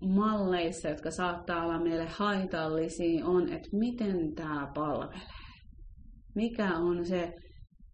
malleissa, 0.00 0.88
jotka 0.88 1.10
saattaa 1.10 1.64
olla 1.64 1.82
meille 1.82 2.06
haitallisia, 2.06 3.26
on, 3.26 3.52
että 3.52 3.68
miten 3.72 4.34
tämä 4.34 4.70
palvelee. 4.74 5.45
Mikä 6.36 6.78
on 6.78 7.06
se 7.06 7.32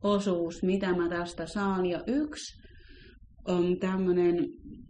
osuus, 0.02 0.62
mitä 0.62 0.94
mä 0.96 1.08
tästä 1.08 1.46
saan. 1.46 1.86
Ja 1.86 2.00
yksi 2.06 2.62
on 3.48 3.78
tämmöinen, 3.80 4.36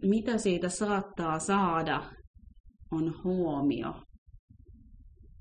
mitä 0.01 0.37
siitä 0.37 0.69
saattaa 0.69 1.39
saada, 1.39 2.11
on 2.91 3.23
huomio. 3.23 3.93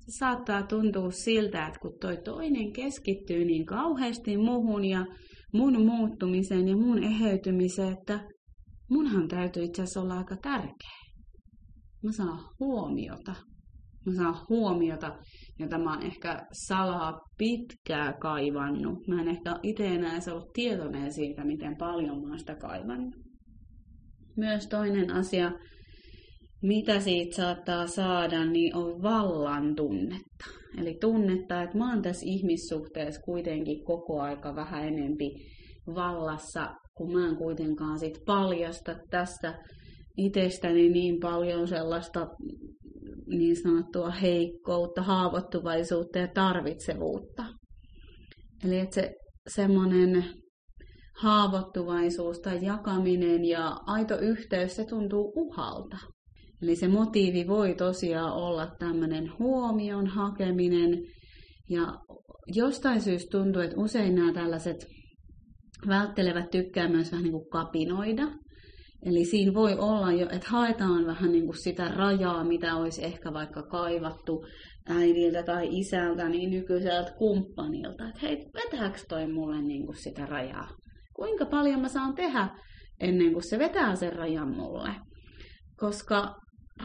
Se 0.00 0.18
saattaa 0.18 0.62
tuntua 0.62 1.10
siltä, 1.10 1.66
että 1.66 1.80
kun 1.80 1.98
toi 2.00 2.16
toinen 2.24 2.72
keskittyy 2.72 3.44
niin 3.44 3.66
kauheasti 3.66 4.36
muhun 4.36 4.84
ja 4.84 5.06
mun 5.54 5.86
muuttumiseen 5.86 6.68
ja 6.68 6.76
mun 6.76 7.04
eheytymiseen, 7.04 7.92
että 7.92 8.20
munhan 8.90 9.28
täytyy 9.28 9.64
itse 9.64 9.82
asiassa 9.82 10.00
olla 10.00 10.18
aika 10.18 10.36
tärkeä. 10.36 11.02
Mä 12.02 12.12
saan 12.12 12.38
huomiota. 12.60 13.34
Mä 14.06 14.14
saan 14.14 14.36
huomiota, 14.48 15.18
jota 15.58 15.78
mä 15.78 15.94
oon 15.94 16.02
ehkä 16.02 16.46
salaa 16.52 17.20
pitkää 17.38 18.12
kaivannut. 18.12 19.06
Mä 19.08 19.20
en 19.20 19.28
ehkä 19.28 19.56
itse 19.62 19.86
enää 19.86 20.12
edes 20.12 20.28
ollut 20.28 20.52
tietoinen 20.52 21.12
siitä, 21.12 21.44
miten 21.44 21.76
paljon 21.76 22.22
mä 22.22 22.28
oon 22.28 22.38
sitä 22.38 22.54
kaivannut. 22.54 23.14
Myös 24.36 24.66
toinen 24.66 25.10
asia, 25.10 25.52
mitä 26.62 27.00
siitä 27.00 27.36
saattaa 27.36 27.86
saada, 27.86 28.44
niin 28.44 28.76
on 28.76 29.02
vallan 29.02 29.74
tunnetta. 29.74 30.44
Eli 30.78 30.96
tunnetta, 31.00 31.62
että 31.62 31.78
mä 31.78 31.90
oon 31.90 32.02
tässä 32.02 32.26
ihmissuhteessa 32.26 33.20
kuitenkin 33.20 33.84
koko 33.84 34.20
aika 34.20 34.54
vähän 34.54 34.88
enempi 34.88 35.30
vallassa 35.94 36.74
kun 36.94 37.12
mä 37.12 37.28
en 37.28 37.36
kuitenkaan 37.36 37.98
sit 37.98 38.18
paljasta 38.26 38.96
tästä 39.10 39.54
itsestäni 40.16 40.88
niin 40.88 41.20
paljon 41.20 41.68
sellaista 41.68 42.26
niin 43.38 43.56
sanottua 43.56 44.10
heikkoutta, 44.10 45.02
haavoittuvaisuutta 45.02 46.18
ja 46.18 46.28
tarvitsevuutta. 46.28 47.44
Eli 48.64 48.78
että 48.78 48.94
se 48.94 49.14
semmoinen 49.48 50.24
haavoittuvaisuus 51.16 52.40
tai 52.40 52.58
jakaminen 52.62 53.44
ja 53.44 53.80
aito 53.86 54.18
yhteys, 54.18 54.76
se 54.76 54.84
tuntuu 54.84 55.32
uhalta. 55.36 55.96
Eli 56.62 56.76
se 56.76 56.88
motiivi 56.88 57.46
voi 57.46 57.74
tosiaan 57.74 58.32
olla 58.32 58.66
tämmöinen 58.78 59.32
huomion 59.38 60.06
hakeminen. 60.06 61.02
Ja 61.70 61.98
jostain 62.46 63.00
syystä 63.00 63.38
tuntuu, 63.38 63.62
että 63.62 63.80
usein 63.80 64.14
nämä 64.14 64.32
tällaiset 64.32 64.86
välttelevät 65.88 66.50
tykkää 66.50 66.88
myös 66.88 67.12
vähän 67.12 67.22
niin 67.22 67.32
kuin 67.32 67.50
kapinoida. 67.50 68.28
Eli 69.06 69.24
siinä 69.24 69.54
voi 69.54 69.74
olla 69.78 70.12
jo, 70.12 70.26
että 70.30 70.48
haetaan 70.50 71.06
vähän 71.06 71.32
niin 71.32 71.44
kuin 71.44 71.62
sitä 71.62 71.88
rajaa, 71.88 72.44
mitä 72.44 72.76
olisi 72.76 73.04
ehkä 73.04 73.32
vaikka 73.32 73.62
kaivattu 73.62 74.44
äidiltä 74.88 75.42
tai 75.42 75.68
isältä, 75.70 76.28
niin 76.28 76.50
nykyiseltä 76.50 77.12
kumppanilta. 77.18 78.08
Että 78.08 78.20
hei, 78.22 78.36
vetääkö 78.54 78.98
toi 79.08 79.32
mulle 79.32 79.62
niin 79.62 79.86
kuin 79.86 79.96
sitä 79.96 80.26
rajaa? 80.26 80.68
Kuinka 81.16 81.46
paljon 81.46 81.80
mä 81.80 81.88
saan 81.88 82.14
tehdä 82.14 82.48
ennen 83.00 83.32
kuin 83.32 83.48
se 83.48 83.58
vetää 83.58 83.96
sen 83.96 84.12
rajan 84.12 84.56
mulle? 84.56 84.90
Koska 85.76 86.34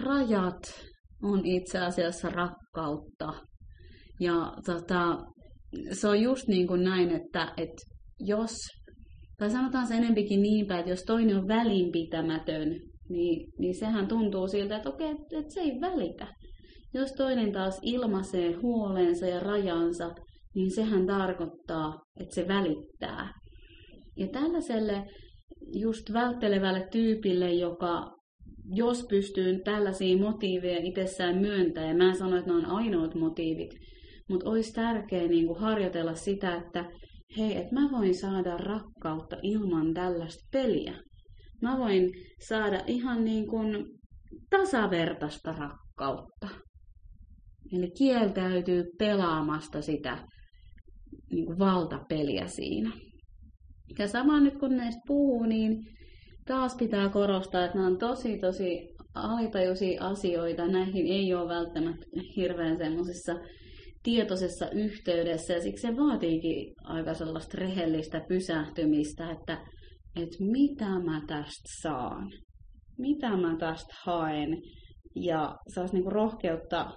rajat 0.03 0.87
on 1.23 1.45
itse 1.45 1.79
asiassa 1.79 2.29
rakkautta. 2.29 3.33
Ja 4.19 4.53
tota, 4.65 5.17
se 5.91 6.07
on 6.07 6.21
just 6.21 6.47
niin 6.47 6.67
kuin 6.67 6.83
näin, 6.83 7.11
että, 7.11 7.53
että 7.57 7.81
jos, 8.19 8.55
tai 9.37 9.49
sanotaan 9.49 9.87
se 9.87 9.95
enempikin 9.95 10.41
niinpä, 10.41 10.79
että 10.79 10.91
jos 10.91 11.03
toinen 11.03 11.37
on 11.37 11.47
välinpitämätön, 11.47 12.79
niin, 13.09 13.51
niin 13.59 13.75
sehän 13.75 14.07
tuntuu 14.07 14.47
siltä, 14.47 14.77
että 14.77 14.89
okei, 14.89 15.11
että, 15.11 15.49
se 15.49 15.61
ei 15.61 15.81
välitä. 15.81 16.27
Jos 16.93 17.11
toinen 17.11 17.51
taas 17.51 17.79
ilmaisee 17.81 18.51
huolensa 18.51 19.25
ja 19.25 19.39
rajansa, 19.39 20.15
niin 20.55 20.71
sehän 20.71 21.05
tarkoittaa, 21.07 22.01
että 22.19 22.35
se 22.35 22.47
välittää. 22.47 23.33
Ja 24.17 24.27
tällaiselle 24.27 25.03
just 25.73 26.13
välttelevälle 26.13 26.87
tyypille, 26.91 27.53
joka 27.53 28.17
jos 28.75 29.05
pystyy 29.09 29.59
tällaisia 29.59 30.17
motiiveja 30.17 30.79
itsessään 30.83 31.37
myöntää, 31.37 31.87
ja 31.87 31.95
mä 31.95 32.09
en 32.09 32.15
sano, 32.15 32.37
että 32.37 32.51
ne 32.51 32.57
on 32.57 32.65
ainoat 32.65 33.15
motiivit, 33.15 33.71
mutta 34.29 34.49
olisi 34.49 34.73
tärkeää 34.73 35.27
niin 35.27 35.47
kuin 35.47 35.59
harjoitella 35.59 36.13
sitä, 36.13 36.55
että 36.55 36.85
hei, 37.37 37.57
että 37.57 37.75
mä 37.75 37.89
voin 37.91 38.15
saada 38.15 38.57
rakkautta 38.57 39.37
ilman 39.43 39.93
tällaista 39.93 40.43
peliä. 40.51 40.93
Mä 41.61 41.77
voin 41.77 42.11
saada 42.47 42.83
ihan 42.87 43.25
niin 43.25 43.47
kuin 43.47 43.85
tasavertaista 44.49 45.51
rakkautta. 45.51 46.47
Eli 47.73 47.91
kieltäytyy 47.97 48.83
pelaamasta 48.97 49.81
sitä 49.81 50.27
niin 51.31 51.45
kuin 51.45 51.59
valtapeliä 51.59 52.47
siinä. 52.47 52.91
Ja 53.99 54.07
sama 54.07 54.39
nyt 54.39 54.57
kun 54.57 54.77
näistä 54.77 55.01
puhuu, 55.07 55.43
niin 55.43 55.83
taas 56.47 56.75
pitää 56.75 57.09
korostaa, 57.09 57.65
että 57.65 57.77
nämä 57.77 57.87
on 57.87 57.97
tosi 57.97 58.39
tosi 58.39 58.87
alitajuisia 59.13 60.03
asioita. 60.03 60.67
Näihin 60.67 61.07
ei 61.07 61.33
ole 61.33 61.49
välttämättä 61.49 62.05
hirveän 62.35 62.77
semmoisessa 62.77 63.35
tietoisessa 64.07 64.69
yhteydessä. 64.69 65.53
Ja 65.53 65.61
siksi 65.61 65.81
se 65.81 65.97
vaatiikin 65.97 66.73
aika 66.83 67.13
sellaista 67.13 67.57
rehellistä 67.57 68.21
pysähtymistä, 68.27 69.31
että, 69.31 69.57
että 70.15 70.37
mitä 70.39 70.89
mä 70.99 71.21
tästä 71.27 71.69
saan, 71.81 72.31
mitä 72.97 73.37
mä 73.37 73.55
tästä 73.59 73.93
haen? 74.03 74.61
Ja 75.15 75.55
saisi 75.67 75.93
niinku 75.93 76.09
rohkeutta 76.09 76.91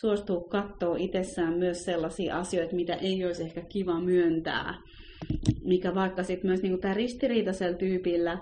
suostua 0.00 0.40
katsoa 0.50 0.96
itsessään 0.96 1.58
myös 1.58 1.84
sellaisia 1.84 2.38
asioita, 2.38 2.76
mitä 2.76 2.94
ei 2.94 3.24
olisi 3.24 3.42
ehkä 3.42 3.62
kiva 3.72 4.00
myöntää, 4.00 4.74
mikä 5.64 5.94
vaikka 5.94 6.22
sitten 6.22 6.50
myös 6.50 6.62
niinku 6.62 6.78
tämä 6.78 6.94
ristiriitaisella 6.94 7.78
tyypillä 7.78 8.38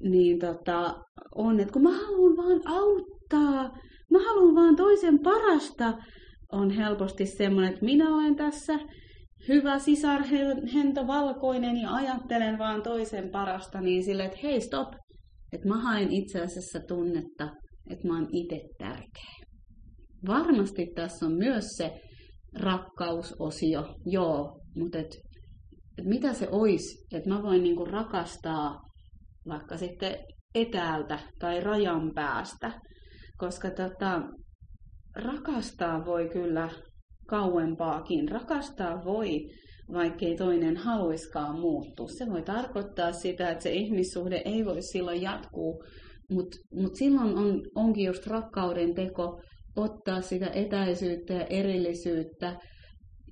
niin 0.00 0.38
tota, 0.38 0.94
on, 1.34 1.60
että 1.60 1.72
kun 1.72 1.82
mä 1.82 1.92
haluan 1.92 2.36
vaan 2.36 2.60
auttaa, 2.64 3.78
mä 4.10 4.18
haluan 4.24 4.54
vaan 4.54 4.76
toisen 4.76 5.18
parasta, 5.18 5.92
on 6.54 6.70
helposti 6.70 7.26
semmoinen, 7.26 7.72
että 7.72 7.84
minä 7.84 8.14
olen 8.14 8.36
tässä 8.36 8.78
hyvä 9.48 9.78
sisarhento 9.78 11.06
valkoinen 11.06 11.76
ja 11.76 11.94
ajattelen 11.94 12.58
vaan 12.58 12.82
toisen 12.82 13.30
parasta, 13.30 13.80
niin 13.80 14.04
sille, 14.04 14.24
että 14.24 14.38
hei 14.42 14.60
stop, 14.60 14.88
että 15.52 15.68
mä 15.68 15.82
haen 15.82 16.12
itse 16.12 16.40
asiassa 16.40 16.80
tunnetta, 16.88 17.48
että 17.90 18.08
mä 18.08 18.14
oon 18.14 18.28
itse 18.32 18.60
tärkeä. 18.78 19.34
Varmasti 20.26 20.86
tässä 20.94 21.26
on 21.26 21.32
myös 21.32 21.64
se 21.76 22.00
rakkausosio, 22.60 23.94
joo, 24.06 24.60
mutta 24.76 24.98
et, 24.98 25.16
et 25.98 26.04
mitä 26.04 26.32
se 26.32 26.48
olisi, 26.50 27.06
että 27.16 27.28
mä 27.28 27.42
voin 27.42 27.62
niinku 27.62 27.84
rakastaa 27.84 28.80
vaikka 29.48 29.76
sitten 29.76 30.16
etäältä 30.54 31.18
tai 31.38 31.60
rajan 31.60 32.12
päästä, 32.14 32.72
koska 33.38 33.70
tota, 33.70 34.22
rakastaa 35.16 36.04
voi 36.04 36.28
kyllä 36.28 36.70
kauempaakin. 37.26 38.28
Rakastaa 38.28 39.04
voi, 39.04 39.40
vaikkei 39.92 40.36
toinen 40.36 40.76
haluiskaan 40.76 41.60
muuttua. 41.60 42.08
Se 42.08 42.26
voi 42.30 42.42
tarkoittaa 42.42 43.12
sitä, 43.12 43.50
että 43.50 43.62
se 43.62 43.72
ihmissuhde 43.72 44.42
ei 44.44 44.64
voi 44.64 44.82
silloin 44.82 45.22
jatkuu, 45.22 45.84
mutta 46.30 46.56
mut 46.74 46.94
silloin 46.94 47.38
on, 47.38 47.62
onkin 47.74 48.06
just 48.06 48.26
rakkauden 48.26 48.94
teko 48.94 49.40
ottaa 49.76 50.20
sitä 50.20 50.46
etäisyyttä 50.46 51.34
ja 51.34 51.44
erillisyyttä 51.44 52.60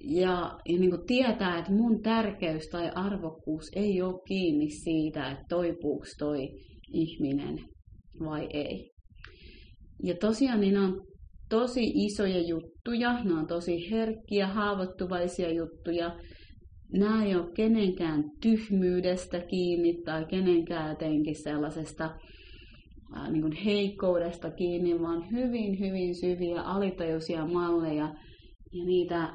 ja, 0.05 0.59
ja 0.69 0.79
niin 0.79 0.91
kuin 0.91 1.07
tietää, 1.07 1.59
että 1.59 1.73
mun 1.73 2.03
tärkeys 2.03 2.69
tai 2.69 2.91
arvokkuus 2.95 3.71
ei 3.77 4.03
ole 4.03 4.21
kiinni 4.29 4.71
siitä, 4.71 5.31
että 5.31 5.45
toipuuko 5.49 6.05
toi 6.19 6.49
ihminen 6.93 7.59
vai 8.21 8.49
ei. 8.53 8.91
Ja 10.03 10.15
tosiaan 10.21 10.61
niin 10.61 10.79
on 10.79 11.12
tosi 11.53 11.93
isoja 11.95 12.41
juttuja, 12.41 13.25
ne 13.25 13.35
on 13.35 13.47
tosi 13.47 13.91
herkkiä, 13.91 14.47
haavoittuvaisia 14.47 15.53
juttuja. 15.53 16.17
Nämä 16.93 17.25
ei 17.25 17.35
ole 17.35 17.53
kenenkään 17.55 18.25
tyhmyydestä 18.43 19.41
kiinni 19.41 20.03
tai 20.05 20.25
kenenkään 20.25 20.89
jotenkin 20.89 21.35
sellaisesta 21.35 22.11
ää, 23.15 23.31
niin 23.31 23.43
kuin 23.43 23.53
heikkoudesta 23.53 24.51
kiinni, 24.51 25.01
vaan 25.01 25.31
hyvin, 25.31 25.81
hyvin 25.81 26.15
syviä 26.15 26.63
alitajuisia 26.63 27.47
malleja 27.47 28.15
ja 28.73 28.85
niitä 28.85 29.35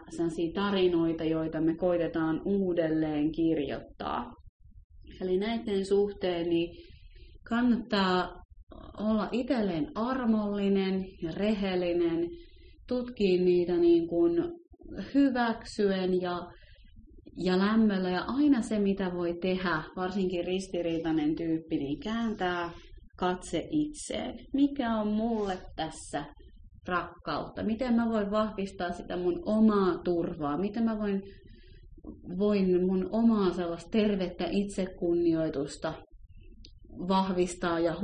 tarinoita, 0.54 1.24
joita 1.24 1.62
me 1.62 1.76
koitetaan 1.76 2.42
uudelleen 2.46 3.32
kirjoittaa. 3.32 4.34
Eli 5.22 5.38
näiden 5.38 5.86
suhteen 5.86 6.50
niin 6.50 6.76
kannattaa 7.50 8.47
olla 9.00 9.30
itselleen 9.32 9.92
armollinen 9.96 11.06
ja 11.22 11.32
rehellinen, 11.32 12.30
tutkii 12.88 13.38
niitä 13.38 13.78
niin 13.78 14.08
kuin 14.08 14.44
hyväksyen 15.14 16.22
ja, 16.22 16.52
ja 17.38 17.58
lämmöllä. 17.58 18.10
Ja 18.10 18.24
aina 18.28 18.62
se, 18.62 18.80
mitä 18.80 19.12
voi 19.14 19.34
tehdä, 19.42 19.84
varsinkin 19.96 20.46
ristiriitainen 20.46 21.36
tyyppi, 21.36 21.78
niin 21.78 22.00
kääntää 22.00 22.72
katse 23.18 23.68
itseen. 23.72 24.40
Mikä 24.54 24.96
on 24.96 25.08
mulle 25.08 25.58
tässä 25.76 26.26
rakkautta? 26.88 27.64
Miten 27.64 27.94
mä 27.94 28.10
voin 28.10 28.32
vahvistaa 28.32 28.92
sitä 28.92 29.18
mun 29.18 29.42
omaa 29.46 29.98
turvaa? 29.98 30.58
Miten 30.58 30.84
mä 30.84 31.00
voin, 31.00 31.24
voin 32.38 32.86
mun 32.86 33.10
omaa 33.12 33.54
sellaista 33.54 33.90
tervettä 33.90 34.48
itsekunnioitusta 34.52 35.94
vahvistaa 37.08 37.80
ja 37.80 37.96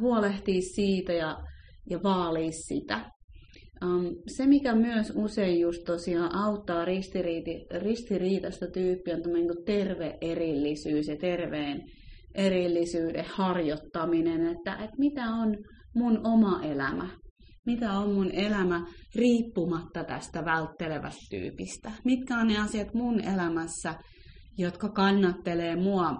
huolehtia 0.00 0.62
siitä 0.62 1.12
ja, 1.12 1.38
ja 1.90 2.02
vaalia 2.02 2.50
sitä. 2.52 3.10
Um, 3.84 4.16
se, 4.26 4.46
mikä 4.46 4.74
myös 4.74 5.12
usein 5.16 5.60
just 5.60 5.84
tosiaan 5.84 6.34
auttaa 6.34 6.84
ristiriitasta 7.82 8.66
tyyppiä, 8.66 9.14
on 9.14 9.32
niin 9.32 9.64
terve 9.66 10.18
erillisyys 10.20 11.08
ja 11.08 11.16
terveen 11.16 11.82
erillisyyden 12.34 13.24
harjoittaminen, 13.28 14.46
että, 14.46 14.74
että 14.74 14.96
mitä 14.98 15.24
on 15.24 15.56
mun 15.94 16.26
oma 16.26 16.62
elämä, 16.62 17.08
mitä 17.66 17.92
on 17.92 18.14
mun 18.14 18.30
elämä 18.30 18.86
riippumatta 19.14 20.04
tästä 20.04 20.44
välttelevästä 20.44 21.26
tyypistä, 21.30 21.92
mitkä 22.04 22.38
on 22.38 22.46
ne 22.46 22.58
asiat 22.58 22.94
mun 22.94 23.20
elämässä, 23.20 23.94
jotka 24.58 24.88
kannattelee 24.88 25.76
mua 25.76 26.16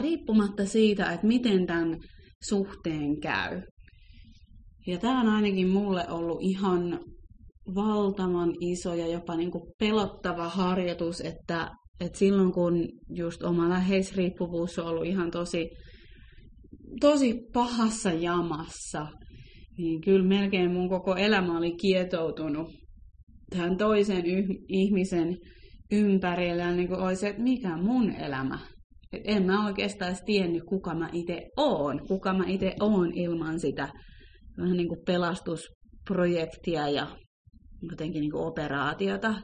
riippumatta 0.00 0.66
siitä, 0.66 1.12
että 1.12 1.26
miten 1.26 1.66
tämän 1.66 2.00
suhteen 2.48 3.20
käy. 3.20 3.62
Ja 4.86 4.98
tämä 4.98 5.20
on 5.20 5.28
ainakin 5.28 5.68
mulle 5.68 6.08
ollut 6.08 6.38
ihan 6.40 7.00
valtavan 7.74 8.54
iso 8.60 8.94
ja 8.94 9.06
jopa 9.06 9.36
niin 9.36 9.50
kuin 9.50 9.64
pelottava 9.78 10.48
harjoitus, 10.48 11.20
että, 11.20 11.70
että 12.00 12.18
silloin 12.18 12.52
kun 12.52 12.88
just 13.16 13.42
oma 13.42 13.68
läheisriippuvuus 13.68 14.78
on 14.78 14.86
ollut 14.86 15.06
ihan 15.06 15.30
tosi, 15.30 15.70
tosi 17.00 17.34
pahassa 17.52 18.12
jamassa, 18.12 19.06
niin 19.78 20.00
kyllä 20.00 20.28
melkein 20.28 20.72
mun 20.72 20.88
koko 20.88 21.16
elämä 21.16 21.58
oli 21.58 21.76
kietoutunut 21.76 22.68
tähän 23.50 23.76
toisen 23.76 24.26
yh- 24.26 24.56
ihmisen 24.68 25.38
ympärillä, 25.92 26.62
ja 26.62 26.72
niin 26.72 26.88
kuin 26.88 27.00
olisi, 27.00 27.26
että 27.26 27.42
mikä 27.42 27.76
mun 27.76 28.10
elämä 28.14 28.58
en 29.12 29.46
mä 29.46 29.66
oikeastaan 29.66 30.10
edes 30.10 30.22
tiennyt, 30.22 30.64
kuka 30.64 30.94
mä 30.94 31.08
itse 31.12 31.42
oon, 31.56 32.06
kuka 32.08 32.34
mä 32.34 32.44
itse 32.46 32.74
oon 32.80 33.14
ilman 33.14 33.60
sitä 33.60 33.88
vähän 34.58 34.76
niin 34.76 34.88
kuin 34.88 35.00
pelastusprojektia 35.06 36.88
ja 36.88 37.16
jotenkin 37.90 38.20
niin 38.20 38.30
kuin 38.30 38.46
operaatiota. 38.46 39.34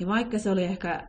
Ja 0.00 0.06
vaikka 0.06 0.38
se 0.38 0.50
oli 0.50 0.64
ehkä 0.64 1.08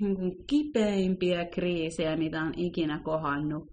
niin 0.00 0.16
kuin 0.16 0.32
kipeimpiä 0.46 1.44
kriisejä, 1.44 2.16
mitä 2.16 2.42
on 2.42 2.52
ikinä 2.56 3.00
kohannut, 3.04 3.64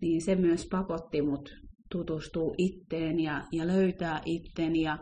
niin 0.00 0.24
se 0.24 0.34
myös 0.34 0.66
pakotti 0.70 1.22
mut 1.22 1.48
tutustua 1.90 2.54
itteen 2.58 3.20
ja, 3.20 3.44
ja 3.52 3.66
löytää 3.66 4.20
itten 4.24 4.76
ja 4.76 4.98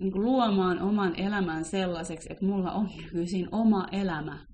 niin 0.00 0.12
kuin 0.12 0.24
luomaan 0.24 0.82
oman 0.82 1.20
elämän 1.20 1.64
sellaiseksi, 1.64 2.28
että 2.32 2.46
mulla 2.46 2.72
on 2.72 2.88
nykyisin 2.96 3.48
oma 3.52 3.86
elämä 3.92 4.47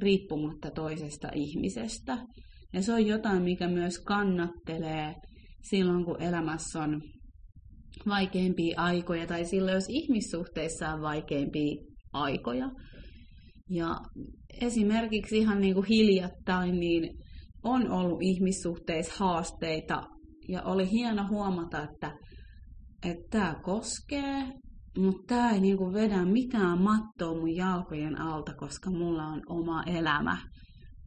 riippumatta 0.00 0.70
toisesta 0.70 1.28
ihmisestä. 1.34 2.18
Ja 2.72 2.82
se 2.82 2.92
on 2.92 3.06
jotain, 3.06 3.42
mikä 3.42 3.68
myös 3.68 3.98
kannattelee 3.98 5.14
silloin, 5.62 6.04
kun 6.04 6.22
elämässä 6.22 6.82
on 6.82 7.02
vaikeimpia 8.06 8.80
aikoja 8.80 9.26
tai 9.26 9.44
silloin, 9.44 9.74
jos 9.74 9.88
ihmissuhteissa 9.88 10.88
on 10.88 11.00
vaikeimpia 11.00 11.76
aikoja. 12.12 12.70
Ja 13.70 13.96
esimerkiksi 14.60 15.38
ihan 15.38 15.60
niin 15.60 15.74
kuin 15.74 15.86
hiljattain 15.86 16.80
niin 16.80 17.10
on 17.64 17.90
ollut 17.90 18.22
ihmissuhteissa 18.22 19.24
haasteita 19.24 20.02
ja 20.48 20.62
oli 20.62 20.90
hieno 20.90 21.28
huomata, 21.28 21.82
että 21.82 22.12
että 23.04 23.24
tämä 23.30 23.54
koskee, 23.62 24.44
mutta 24.98 25.22
tämä 25.26 25.50
ei 25.50 25.60
niinku 25.60 25.92
vedä 25.92 26.24
mitään 26.24 26.82
mattoa 26.82 27.34
mun 27.34 27.56
jalkojen 27.56 28.20
alta, 28.20 28.54
koska 28.54 28.90
mulla 28.90 29.26
on 29.26 29.42
oma 29.48 29.82
elämä. 29.82 30.38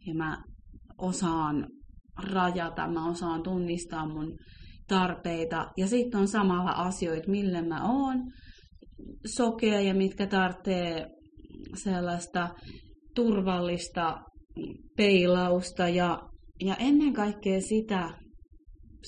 Ja 0.08 0.16
mä 0.16 0.44
osaan 0.98 1.68
rajata, 2.24 2.88
mä 2.88 3.10
osaan 3.10 3.44
tunnistaa 3.44 4.08
mun 4.08 4.38
tarpeita. 4.88 5.72
Ja 5.78 5.88
sitten 5.88 6.20
on 6.20 6.28
samalla 6.28 6.72
asioita, 6.72 7.32
millä 7.32 7.62
mä 7.62 7.92
oon 7.92 8.32
sokea 9.26 9.82
ja 9.82 9.94
mitkä 9.94 10.28
tarvitsee 10.28 11.08
sellaista 11.84 12.50
turvallista 13.16 14.22
peilausta 14.98 15.88
ja, 15.90 16.20
ja 16.66 16.76
ennen 16.76 17.14
kaikkea 17.14 17.62
sitä 17.62 18.10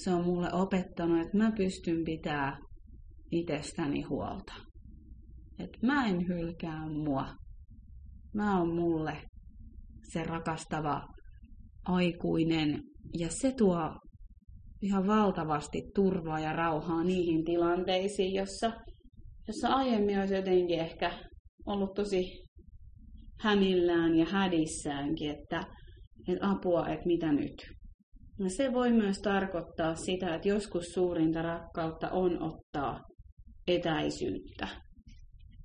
se 0.03 0.13
on 0.13 0.25
mulle 0.25 0.53
opettanut, 0.53 1.25
että 1.25 1.37
mä 1.37 1.51
pystyn 1.51 2.03
pitää 2.05 2.57
itsestäni 3.31 4.01
huolta. 4.01 4.66
Että 5.59 5.77
mä 5.81 6.07
en 6.07 6.27
hylkää 6.27 6.89
mua. 6.89 7.27
Mä 8.33 8.59
oon 8.59 8.75
mulle 8.75 9.21
se 10.13 10.23
rakastava 10.23 11.07
aikuinen 11.85 12.83
ja 13.19 13.27
se 13.29 13.53
tuo 13.57 13.99
ihan 14.81 15.07
valtavasti 15.07 15.81
turvaa 15.95 16.39
ja 16.39 16.53
rauhaa 16.53 17.03
niihin 17.03 17.45
tilanteisiin, 17.45 18.33
jossa, 18.33 18.71
jossa 19.47 19.67
aiemmin 19.67 20.19
olisi 20.19 20.35
jotenkin 20.35 20.79
ehkä 20.79 21.11
ollut 21.65 21.93
tosi 21.93 22.47
hämillään 23.39 24.15
ja 24.15 24.25
hädissäänkin, 24.25 25.31
että, 25.31 25.63
että 26.27 26.49
apua, 26.49 26.87
että 26.87 27.05
mitä 27.05 27.31
nyt. 27.31 27.55
Ja 28.39 28.49
se 28.49 28.73
voi 28.73 28.93
myös 28.93 29.19
tarkoittaa 29.19 29.95
sitä, 29.95 30.35
että 30.35 30.47
joskus 30.47 30.85
suurinta 30.93 31.41
rakkautta 31.41 32.09
on 32.09 32.43
ottaa 32.43 32.99
etäisyyttä. 33.67 34.67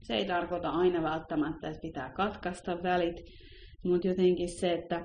Se 0.02 0.14
ei 0.14 0.26
tarkoita 0.26 0.70
aina 0.70 1.02
välttämättä, 1.02 1.68
että 1.68 1.80
pitää 1.82 2.12
katkaista 2.12 2.82
välit, 2.82 3.16
mutta 3.84 4.08
jotenkin 4.08 4.48
se, 4.48 4.72
että, 4.72 5.04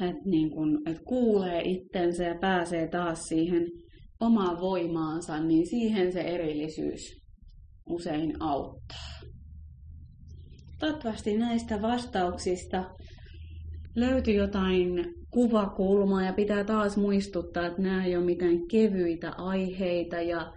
että, 0.00 0.22
niin 0.24 0.50
kun, 0.50 0.82
että 0.86 1.02
kuulee 1.04 1.62
itsensä 1.64 2.24
ja 2.24 2.34
pääsee 2.40 2.88
taas 2.88 3.22
siihen 3.22 3.66
omaan 4.20 4.60
voimaansa, 4.60 5.40
niin 5.40 5.66
siihen 5.66 6.12
se 6.12 6.20
erillisyys 6.20 7.26
usein 7.86 8.42
auttaa. 8.42 9.20
Toivottavasti 10.78 11.36
näistä 11.36 11.82
vastauksista 11.82 12.84
löytyi 13.96 14.34
jotain 14.34 15.14
kuvakulmaa 15.30 16.22
ja 16.22 16.32
pitää 16.32 16.64
taas 16.64 16.96
muistuttaa, 16.96 17.66
että 17.66 17.82
nämä 17.82 18.04
ei 18.04 18.16
ole 18.16 18.24
mitään 18.24 18.66
kevyitä 18.70 19.32
aiheita 19.36 20.20
ja 20.20 20.52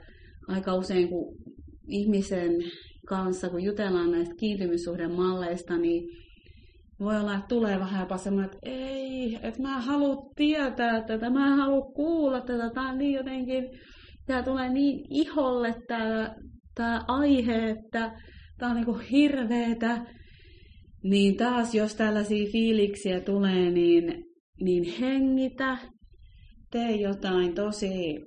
aika 0.47 0.73
usein 0.73 1.09
kun 1.09 1.35
ihmisen 1.87 2.51
kanssa, 3.09 3.49
kun 3.49 3.63
jutellaan 3.63 4.11
näistä 4.11 4.35
kiintymyssuhdemalleista, 4.35 5.77
niin 5.77 6.09
voi 6.99 7.17
olla, 7.19 7.35
että 7.35 7.47
tulee 7.47 7.79
vähän 7.79 7.99
jopa 7.99 8.17
semmoinen, 8.17 8.51
että 8.53 8.69
ei, 8.69 9.39
että 9.43 9.61
mä 9.61 9.81
haluan 9.81 10.17
tietää 10.35 11.01
tätä, 11.01 11.29
mä 11.29 11.55
haluan 11.55 11.93
kuulla 11.93 12.41
tätä, 12.41 12.69
tämä 12.69 12.89
on 12.89 12.97
niin 12.97 13.13
jotenkin, 13.13 13.69
tämä 14.25 14.43
tulee 14.43 14.69
niin 14.69 15.05
iholle 15.09 15.75
tämä, 15.87 16.35
tämä 16.75 17.03
aihe, 17.07 17.69
että 17.69 18.11
tämä 18.57 18.69
on 18.69 18.75
niin 18.75 18.85
kuin 18.85 18.99
hirveetä. 18.99 20.05
Niin 21.03 21.37
taas, 21.37 21.75
jos 21.75 21.95
tällaisia 21.95 22.51
fiiliksiä 22.51 23.19
tulee, 23.19 23.71
niin, 23.71 24.23
niin 24.61 24.83
hengitä, 24.99 25.77
tee 26.71 26.91
jotain 26.91 27.55
tosi 27.55 28.19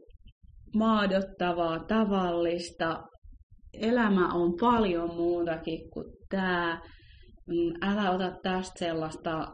maadottavaa, 0.74 1.78
tavallista. 1.78 3.02
Elämä 3.80 4.34
on 4.34 4.56
paljon 4.60 5.14
muutakin 5.14 5.90
kuin 5.90 6.06
tämä. 6.28 6.80
Mm, 7.46 7.72
älä 7.82 8.10
ota 8.10 8.32
tästä 8.42 8.78
sellaista 8.78 9.48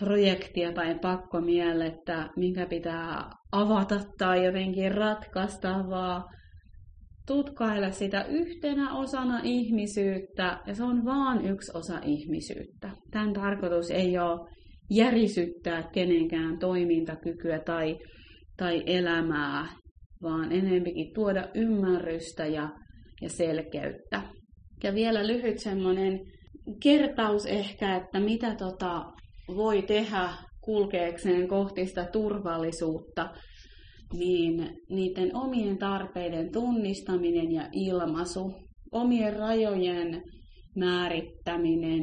projektia 0.00 0.72
tai 0.72 0.98
pakkomielettä, 0.98 2.28
minkä 2.36 2.66
pitää 2.66 3.30
avata 3.52 4.00
tai 4.18 4.44
jotenkin 4.44 4.92
ratkaista, 4.92 5.84
vaan 5.90 6.24
tutkaile 7.26 7.92
sitä 7.92 8.24
yhtenä 8.24 8.94
osana 8.94 9.40
ihmisyyttä, 9.42 10.58
ja 10.66 10.74
se 10.74 10.82
on 10.84 11.04
vaan 11.04 11.44
yksi 11.44 11.72
osa 11.74 11.98
ihmisyyttä. 12.04 12.90
Tämän 13.10 13.32
tarkoitus 13.32 13.90
ei 13.90 14.18
ole 14.18 14.48
järisyttää 14.90 15.82
kenenkään 15.82 16.58
toimintakykyä 16.58 17.58
tai, 17.58 17.98
tai 18.56 18.82
elämää, 18.86 19.66
vaan 20.22 20.52
enempikin 20.52 21.14
tuoda 21.14 21.48
ymmärrystä 21.54 22.46
ja, 22.46 22.68
ja 23.20 23.28
selkeyttä. 23.28 24.22
Ja 24.84 24.94
vielä 24.94 25.26
lyhyt 25.26 25.58
semmoinen 25.58 26.20
kertaus 26.82 27.46
ehkä, 27.46 27.96
että 27.96 28.20
mitä 28.20 28.54
tota 28.54 29.04
voi 29.48 29.82
tehdä 29.82 30.28
kulkeekseen 30.60 31.48
kohti 31.48 31.86
sitä 31.86 32.04
turvallisuutta, 32.12 33.30
niin 34.12 34.70
niiden 34.90 35.36
omien 35.36 35.78
tarpeiden 35.78 36.52
tunnistaminen 36.52 37.52
ja 37.52 37.68
ilmaisu, 37.72 38.52
omien 38.92 39.36
rajojen 39.36 40.22
määrittäminen 40.76 42.02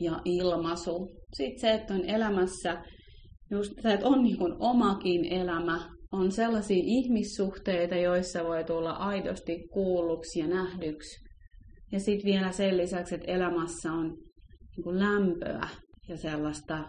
ja 0.00 0.20
ilmaisu. 0.24 1.08
Sitten 1.34 1.60
se, 1.60 1.72
että 1.72 1.94
on 1.94 2.04
elämässä 2.04 2.82
just, 3.50 3.72
että 3.84 4.06
on 4.06 4.22
niin 4.22 4.38
omakin 4.58 5.24
elämä, 5.24 5.97
on 6.12 6.32
sellaisia 6.32 6.82
ihmissuhteita, 6.84 7.96
joissa 7.96 8.44
voi 8.44 8.64
tulla 8.64 8.90
aidosti 8.90 9.68
kuulluksi 9.72 10.40
ja 10.40 10.46
nähdyksi. 10.46 11.28
Ja 11.92 12.00
sitten 12.00 12.26
vielä 12.26 12.52
sen 12.52 12.76
lisäksi, 12.76 13.14
että 13.14 13.32
elämässä 13.32 13.92
on 13.92 14.16
niin 14.76 14.98
lämpöä 14.98 15.68
ja 16.08 16.16
sellaista, 16.16 16.88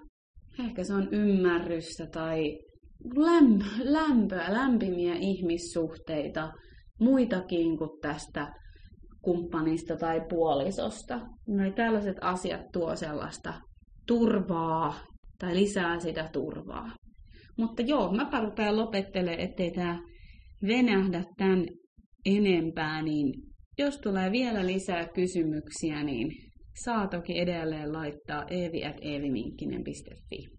ehkä 0.66 0.84
se 0.84 0.94
on 0.94 1.08
ymmärrystä 1.12 2.08
tai 2.08 2.60
lämpö, 3.16 3.66
lämpöä, 3.80 4.54
lämpimiä 4.54 5.16
ihmissuhteita, 5.16 6.52
muitakin 7.00 7.78
kuin 7.78 7.90
tästä 8.02 8.54
kumppanista 9.22 9.96
tai 9.96 10.22
puolisosta. 10.30 11.20
No, 11.48 11.72
tällaiset 11.76 12.18
asiat 12.22 12.62
tuo 12.74 12.96
sellaista 12.96 13.54
turvaa 14.08 14.94
tai 15.40 15.56
lisää 15.56 16.00
sitä 16.00 16.30
turvaa. 16.34 16.92
Mutta 17.60 17.82
joo, 17.82 18.12
mä 18.12 18.42
rupean 18.42 18.78
lopettelemaan, 18.78 19.40
ettei 19.40 19.72
tämä 19.72 20.00
venähdä 20.68 21.24
tämän 21.38 21.66
enempää, 22.26 23.02
niin 23.02 23.34
jos 23.78 23.98
tulee 23.98 24.32
vielä 24.32 24.66
lisää 24.66 25.08
kysymyksiä, 25.08 26.04
niin 26.04 26.32
saa 26.84 27.08
toki 27.08 27.40
edelleen 27.40 27.94
laittaa 27.94 28.46
eevi.eeviminkkinen.fi. 28.50 30.50